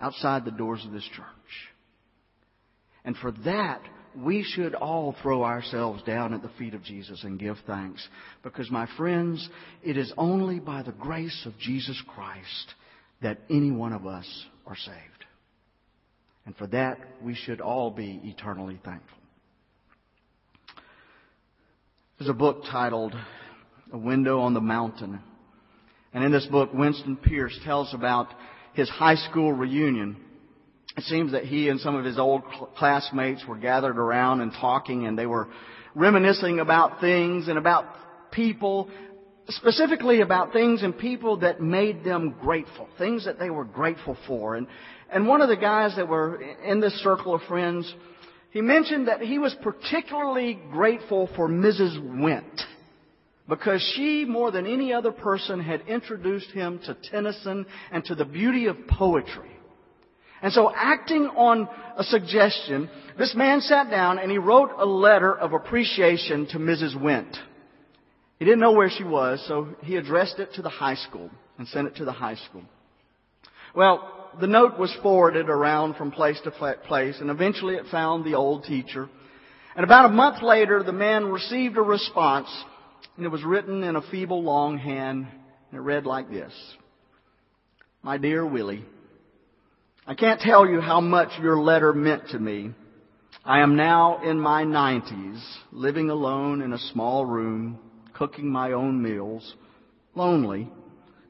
outside 0.00 0.44
the 0.44 0.50
doors 0.50 0.84
of 0.84 0.90
this 0.90 1.08
church. 1.14 1.26
And 3.04 3.16
for 3.16 3.30
that, 3.44 3.82
we 4.16 4.42
should 4.42 4.74
all 4.74 5.14
throw 5.22 5.44
ourselves 5.44 6.02
down 6.02 6.34
at 6.34 6.42
the 6.42 6.50
feet 6.58 6.74
of 6.74 6.82
Jesus 6.82 7.22
and 7.24 7.38
give 7.38 7.56
thanks. 7.66 8.06
Because, 8.42 8.70
my 8.70 8.88
friends, 8.96 9.48
it 9.82 9.96
is 9.96 10.12
only 10.16 10.58
by 10.58 10.82
the 10.82 10.92
grace 10.92 11.42
of 11.46 11.58
Jesus 11.58 12.00
Christ 12.08 12.74
that 13.22 13.38
any 13.48 13.70
one 13.70 13.92
of 13.92 14.06
us 14.06 14.26
are 14.66 14.76
saved. 14.76 15.24
And 16.46 16.56
for 16.56 16.66
that, 16.68 16.98
we 17.22 17.34
should 17.34 17.60
all 17.60 17.90
be 17.90 18.20
eternally 18.24 18.80
thankful. 18.84 19.18
There's 22.18 22.30
a 22.30 22.34
book 22.34 22.64
titled 22.70 23.14
A 23.92 23.98
Window 23.98 24.40
on 24.40 24.54
the 24.54 24.60
Mountain. 24.60 25.20
And 26.12 26.24
in 26.24 26.32
this 26.32 26.46
book, 26.46 26.74
Winston 26.74 27.16
Pierce 27.16 27.58
tells 27.64 27.94
about 27.94 28.28
his 28.74 28.88
high 28.88 29.14
school 29.14 29.52
reunion 29.52 30.16
it 30.96 31.04
seems 31.04 31.32
that 31.32 31.44
he 31.44 31.68
and 31.68 31.80
some 31.80 31.94
of 31.94 32.04
his 32.04 32.18
old 32.18 32.42
classmates 32.76 33.44
were 33.46 33.56
gathered 33.56 33.98
around 33.98 34.40
and 34.40 34.52
talking 34.52 35.06
and 35.06 35.18
they 35.18 35.26
were 35.26 35.48
reminiscing 35.94 36.60
about 36.60 37.00
things 37.00 37.48
and 37.48 37.58
about 37.58 37.84
people, 38.32 38.90
specifically 39.48 40.20
about 40.20 40.52
things 40.52 40.82
and 40.82 40.96
people 40.96 41.38
that 41.38 41.60
made 41.60 42.04
them 42.04 42.34
grateful, 42.40 42.88
things 42.98 43.24
that 43.24 43.38
they 43.38 43.50
were 43.50 43.64
grateful 43.64 44.16
for. 44.26 44.56
And, 44.56 44.66
and 45.12 45.26
one 45.26 45.40
of 45.40 45.48
the 45.48 45.56
guys 45.56 45.94
that 45.96 46.08
were 46.08 46.40
in 46.64 46.80
this 46.80 46.94
circle 47.02 47.34
of 47.34 47.42
friends, 47.42 47.92
he 48.50 48.60
mentioned 48.60 49.08
that 49.08 49.20
he 49.20 49.38
was 49.38 49.54
particularly 49.62 50.58
grateful 50.72 51.28
for 51.36 51.48
Mrs. 51.48 52.20
Went 52.20 52.60
because 53.48 53.82
she, 53.96 54.24
more 54.24 54.50
than 54.52 54.66
any 54.66 54.92
other 54.92 55.10
person, 55.10 55.60
had 55.60 55.82
introduced 55.88 56.50
him 56.50 56.80
to 56.86 56.96
Tennyson 57.10 57.66
and 57.90 58.04
to 58.04 58.14
the 58.14 58.24
beauty 58.24 58.66
of 58.66 58.76
poetry. 58.88 59.50
And 60.42 60.52
so 60.52 60.72
acting 60.74 61.26
on 61.36 61.68
a 61.96 62.04
suggestion, 62.04 62.88
this 63.18 63.34
man 63.34 63.60
sat 63.60 63.90
down 63.90 64.18
and 64.18 64.30
he 64.30 64.38
wrote 64.38 64.70
a 64.78 64.86
letter 64.86 65.36
of 65.36 65.52
appreciation 65.52 66.46
to 66.48 66.58
Mrs. 66.58 67.00
Went. 67.00 67.36
He 68.38 68.46
didn't 68.46 68.60
know 68.60 68.72
where 68.72 68.88
she 68.88 69.04
was, 69.04 69.44
so 69.46 69.68
he 69.82 69.96
addressed 69.96 70.38
it 70.38 70.54
to 70.54 70.62
the 70.62 70.70
high 70.70 70.94
school 70.94 71.30
and 71.58 71.68
sent 71.68 71.88
it 71.88 71.96
to 71.96 72.06
the 72.06 72.12
high 72.12 72.36
school. 72.36 72.62
Well, 73.74 74.30
the 74.40 74.46
note 74.46 74.78
was 74.78 74.96
forwarded 75.02 75.50
around 75.50 75.96
from 75.96 76.10
place 76.10 76.40
to 76.44 76.50
place 76.50 77.16
and 77.20 77.30
eventually 77.30 77.74
it 77.74 77.86
found 77.90 78.24
the 78.24 78.34
old 78.34 78.64
teacher. 78.64 79.08
And 79.76 79.84
about 79.84 80.06
a 80.06 80.12
month 80.12 80.42
later, 80.42 80.82
the 80.82 80.92
man 80.92 81.26
received 81.26 81.76
a 81.76 81.82
response 81.82 82.48
and 83.16 83.26
it 83.26 83.30
was 83.30 83.44
written 83.44 83.82
in 83.82 83.96
a 83.96 84.10
feeble 84.10 84.42
long 84.42 84.78
hand 84.78 85.26
and 85.70 85.78
it 85.78 85.82
read 85.82 86.06
like 86.06 86.30
this. 86.30 86.52
My 88.02 88.16
dear 88.16 88.46
Willie, 88.46 88.86
I 90.06 90.14
can't 90.14 90.40
tell 90.40 90.66
you 90.66 90.80
how 90.80 91.00
much 91.00 91.28
your 91.40 91.60
letter 91.60 91.92
meant 91.92 92.28
to 92.30 92.38
me. 92.38 92.72
I 93.44 93.60
am 93.60 93.76
now 93.76 94.22
in 94.22 94.40
my 94.40 94.64
90s, 94.64 95.40
living 95.72 96.10
alone 96.10 96.62
in 96.62 96.72
a 96.72 96.78
small 96.78 97.24
room, 97.24 97.78
cooking 98.14 98.50
my 98.50 98.72
own 98.72 99.02
meals, 99.02 99.54
lonely, 100.14 100.68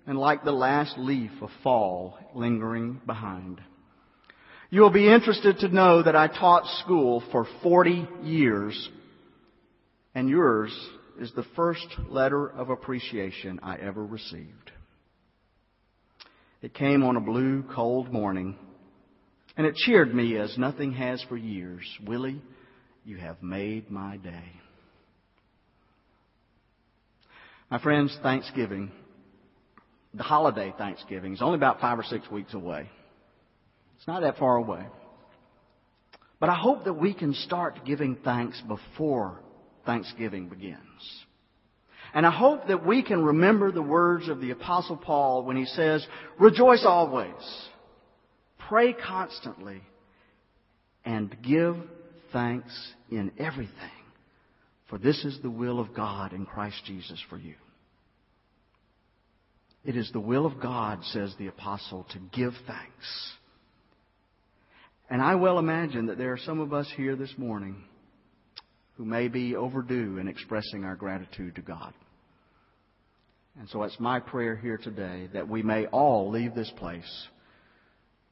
and 0.07 0.19
like 0.19 0.45
the 0.45 0.53
last 0.53 0.97
leaf 0.99 1.31
of 1.43 1.51
fall 1.63 2.19
lingering 2.35 3.01
behind. 3.07 3.61
You 4.71 4.83
will 4.83 4.91
be 4.91 5.13
interested 5.13 5.59
to 5.59 5.69
know 5.69 6.03
that 6.03 6.17
I 6.17 6.29
taught 6.29 6.67
school 6.85 7.23
for 7.33 7.47
40 7.63 8.09
years, 8.23 8.89
and 10.15 10.29
yours 10.29 10.73
is 11.19 11.33
the 11.33 11.45
first 11.57 11.87
letter 12.09 12.49
of 12.49 12.71
appreciation 12.71 13.61
I 13.63 13.77
ever 13.77 14.05
received. 14.05 14.71
It 16.63 16.75
came 16.75 17.03
on 17.03 17.17
a 17.17 17.21
blue, 17.21 17.65
cold 17.75 18.13
morning 18.13 18.57
and 19.57 19.67
it 19.67 19.75
cheered 19.75 20.15
me 20.15 20.37
as 20.37 20.57
nothing 20.57 20.93
has 20.93 21.23
for 21.29 21.37
years. 21.37 21.85
Willie, 22.07 22.41
you 23.05 23.19
have 23.19 23.43
made 23.43 23.91
my 23.91 24.17
day. 24.17 24.53
My 27.71 27.79
friends, 27.79 28.17
Thanksgiving, 28.23 28.91
the 30.15 30.23
holiday 30.23 30.73
Thanksgiving, 30.77 31.35
is 31.35 31.43
only 31.43 31.57
about 31.57 31.81
five 31.81 31.99
or 31.99 32.05
six 32.05 32.29
weeks 32.31 32.55
away. 32.55 32.89
It's 33.99 34.07
not 34.07 34.23
that 34.23 34.39
far 34.39 34.57
away. 34.57 34.87
But 36.41 36.49
I 36.49 36.55
hope 36.55 36.85
that 36.85 36.95
we 36.95 37.13
can 37.13 37.35
start 37.35 37.85
giving 37.85 38.17
thanks 38.25 38.61
before 38.63 39.41
Thanksgiving 39.85 40.49
begins. 40.49 40.79
And 42.15 42.27
I 42.27 42.31
hope 42.31 42.67
that 42.69 42.85
we 42.85 43.03
can 43.03 43.25
remember 43.25 43.71
the 43.71 43.83
words 43.83 44.29
of 44.29 44.41
the 44.41 44.51
Apostle 44.51 44.97
Paul 44.97 45.45
when 45.45 45.57
he 45.57 45.65
says, 45.65 46.07
Rejoice 46.39 46.85
always, 46.85 47.35
pray 48.69 48.93
constantly, 48.93 49.81
and 51.05 51.37
give 51.43 51.77
thanks 52.33 52.73
in 53.11 53.33
everything, 53.39 53.75
for 54.89 54.99
this 54.99 55.25
is 55.25 55.39
the 55.43 55.51
will 55.51 55.79
of 55.79 55.95
God 55.95 56.33
in 56.33 56.47
Christ 56.47 56.83
Jesus 56.85 57.23
for 57.29 57.37
you. 57.37 57.55
It 59.85 59.97
is 59.97 60.11
the 60.13 60.21
will 60.21 60.45
of 60.45 60.61
God, 60.61 61.03
says 61.05 61.35
the 61.39 61.47
Apostle, 61.47 62.07
to 62.13 62.19
give 62.33 62.53
thanks. 62.67 63.33
And 65.09 65.23
I 65.23 65.37
well 65.37 65.59
imagine 65.59 66.07
that 66.07 66.19
there 66.19 66.33
are 66.33 66.39
some 66.39 66.61
of 66.61 66.73
us 66.73 66.87
here 66.97 67.17
this 67.17 67.33
morning 67.39 67.85
who 69.01 69.07
may 69.07 69.29
be 69.29 69.57
overdue 69.57 70.19
in 70.19 70.29
expressing 70.29 70.85
our 70.85 70.95
gratitude 70.95 71.55
to 71.55 71.63
God. 71.63 71.95
And 73.59 73.67
so 73.71 73.83
it's 73.85 73.99
my 73.99 74.21
prayer 74.21 74.55
here 74.55 74.77
today 74.77 75.27
that 75.33 75.49
we 75.49 75.63
may 75.63 75.87
all 75.87 76.31
leave 76.31 76.55
this 76.55 76.71
place 76.77 77.11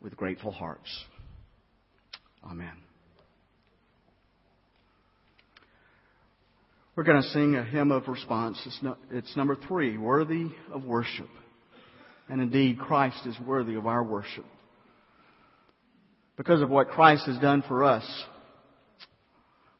with 0.02 0.14
grateful 0.14 0.52
hearts. 0.52 0.90
Amen. 2.44 2.74
We're 6.94 7.04
going 7.04 7.22
to 7.22 7.28
sing 7.30 7.54
a 7.54 7.64
hymn 7.64 7.90
of 7.90 8.06
response. 8.06 8.60
It's, 8.66 8.78
no, 8.82 8.98
it's 9.10 9.34
number 9.38 9.56
three, 9.68 9.96
worthy 9.96 10.48
of 10.70 10.84
worship. 10.84 11.30
And 12.28 12.42
indeed, 12.42 12.78
Christ 12.78 13.24
is 13.24 13.36
worthy 13.46 13.76
of 13.76 13.86
our 13.86 14.04
worship. 14.04 14.44
Because 16.36 16.60
of 16.60 16.68
what 16.68 16.90
Christ 16.90 17.24
has 17.24 17.38
done 17.38 17.64
for 17.66 17.84
us, 17.84 18.04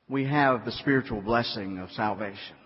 we 0.09 0.25
have 0.25 0.65
the 0.65 0.73
spiritual 0.73 1.21
blessing 1.21 1.79
of 1.79 1.91
salvation. 1.91 2.57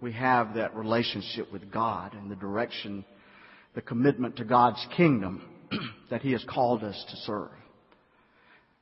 We 0.00 0.12
have 0.12 0.54
that 0.54 0.74
relationship 0.74 1.52
with 1.52 1.70
God 1.70 2.14
and 2.14 2.30
the 2.30 2.36
direction, 2.36 3.04
the 3.74 3.82
commitment 3.82 4.36
to 4.36 4.44
God's 4.44 4.84
kingdom 4.96 5.42
that 6.10 6.22
He 6.22 6.32
has 6.32 6.44
called 6.48 6.84
us 6.84 7.04
to 7.10 7.16
serve. 7.18 7.50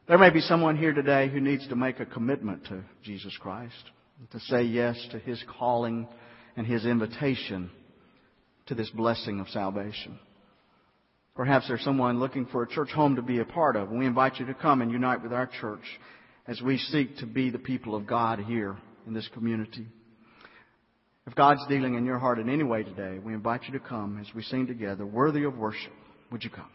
There 0.07 0.19
may 0.19 0.31
be 0.31 0.41
someone 0.41 0.77
here 0.77 0.93
today 0.93 1.29
who 1.29 1.41
needs 1.41 1.67
to 1.69 1.77
make 1.77 1.99
a 2.01 2.07
commitment 2.07 2.67
to 2.67 2.83
Jesus 3.03 3.37
Christ, 3.41 3.75
to 4.33 4.41
say 4.41 4.63
yes 4.63 4.97
to 5.13 5.19
His 5.19 5.43
calling 5.59 6.07
and 6.57 6.67
His 6.67 6.85
invitation 6.85 7.71
to 8.67 8.75
this 8.75 8.91
blessing 8.91 9.41
of 9.41 9.49
salvation. 9.49 10.19
Perhaps 11.35 11.69
there's 11.69 11.85
someone 11.85 12.21
looking 12.21 12.47
for 12.47 12.63
a 12.63 12.69
church 12.69 12.91
home 12.91 13.17
to 13.17 13.23
be 13.23 13.39
a 13.39 13.45
part 13.45 13.77
of. 13.77 13.91
We 13.91 14.07
invite 14.07 14.39
you 14.39 14.47
to 14.47 14.55
come 14.55 14.83
and 14.83 14.91
unite 14.91 15.23
with 15.23 15.33
our 15.33 15.47
church 15.61 15.85
as 16.49 16.63
we 16.63 16.79
seek 16.79 17.17
to 17.19 17.27
be 17.27 17.51
the 17.51 17.59
people 17.59 17.95
of 17.95 18.07
God 18.07 18.41
here 18.41 18.77
in 19.07 19.13
this 19.13 19.29
community. 19.35 19.87
If 21.27 21.35
God's 21.35 21.65
dealing 21.69 21.95
in 21.95 22.07
your 22.07 22.19
heart 22.19 22.39
in 22.39 22.49
any 22.49 22.65
way 22.65 22.83
today, 22.83 23.19
we 23.23 23.35
invite 23.35 23.65
you 23.65 23.79
to 23.79 23.85
come 23.85 24.19
as 24.19 24.35
we 24.35 24.43
sing 24.43 24.67
together, 24.67 25.05
worthy 25.05 25.45
of 25.45 25.57
worship. 25.59 25.93
Would 26.33 26.43
you 26.43 26.51
come? 26.51 26.71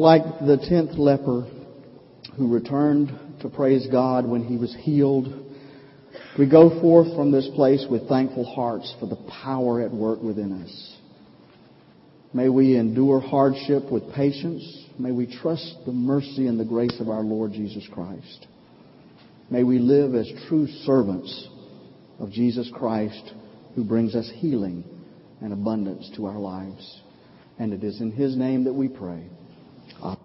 Like 0.00 0.22
the 0.40 0.56
tenth 0.56 0.98
leper 0.98 1.46
who 2.36 2.52
returned 2.52 3.12
to 3.42 3.50
praise 3.50 3.86
God 3.92 4.26
when 4.26 4.42
he 4.42 4.56
was 4.56 4.74
healed, 4.80 5.28
we 6.38 6.48
go 6.48 6.80
forth 6.80 7.14
from 7.14 7.30
this 7.30 7.48
place 7.54 7.84
with 7.88 8.08
thankful 8.08 8.46
hearts 8.46 8.94
for 8.98 9.06
the 9.06 9.22
power 9.42 9.82
at 9.82 9.92
work 9.92 10.22
within 10.22 10.62
us. 10.62 10.96
May 12.32 12.48
we 12.48 12.78
endure 12.78 13.20
hardship 13.20 13.92
with 13.92 14.14
patience. 14.14 14.86
May 14.98 15.12
we 15.12 15.26
trust 15.26 15.76
the 15.84 15.92
mercy 15.92 16.46
and 16.46 16.58
the 16.58 16.64
grace 16.64 16.98
of 16.98 17.10
our 17.10 17.22
Lord 17.22 17.52
Jesus 17.52 17.86
Christ. 17.92 18.46
May 19.50 19.64
we 19.64 19.78
live 19.78 20.14
as 20.14 20.32
true 20.48 20.66
servants 20.84 21.48
of 22.18 22.30
Jesus 22.30 22.70
Christ 22.72 23.34
who 23.74 23.84
brings 23.84 24.14
us 24.14 24.30
healing 24.36 24.82
and 25.42 25.52
abundance 25.52 26.10
to 26.16 26.24
our 26.24 26.38
lives. 26.38 27.00
And 27.58 27.74
it 27.74 27.84
is 27.84 28.00
in 28.00 28.12
His 28.12 28.34
name 28.34 28.64
that 28.64 28.72
we 28.72 28.88
pray. 28.88 29.28
Amen. 29.98 30.19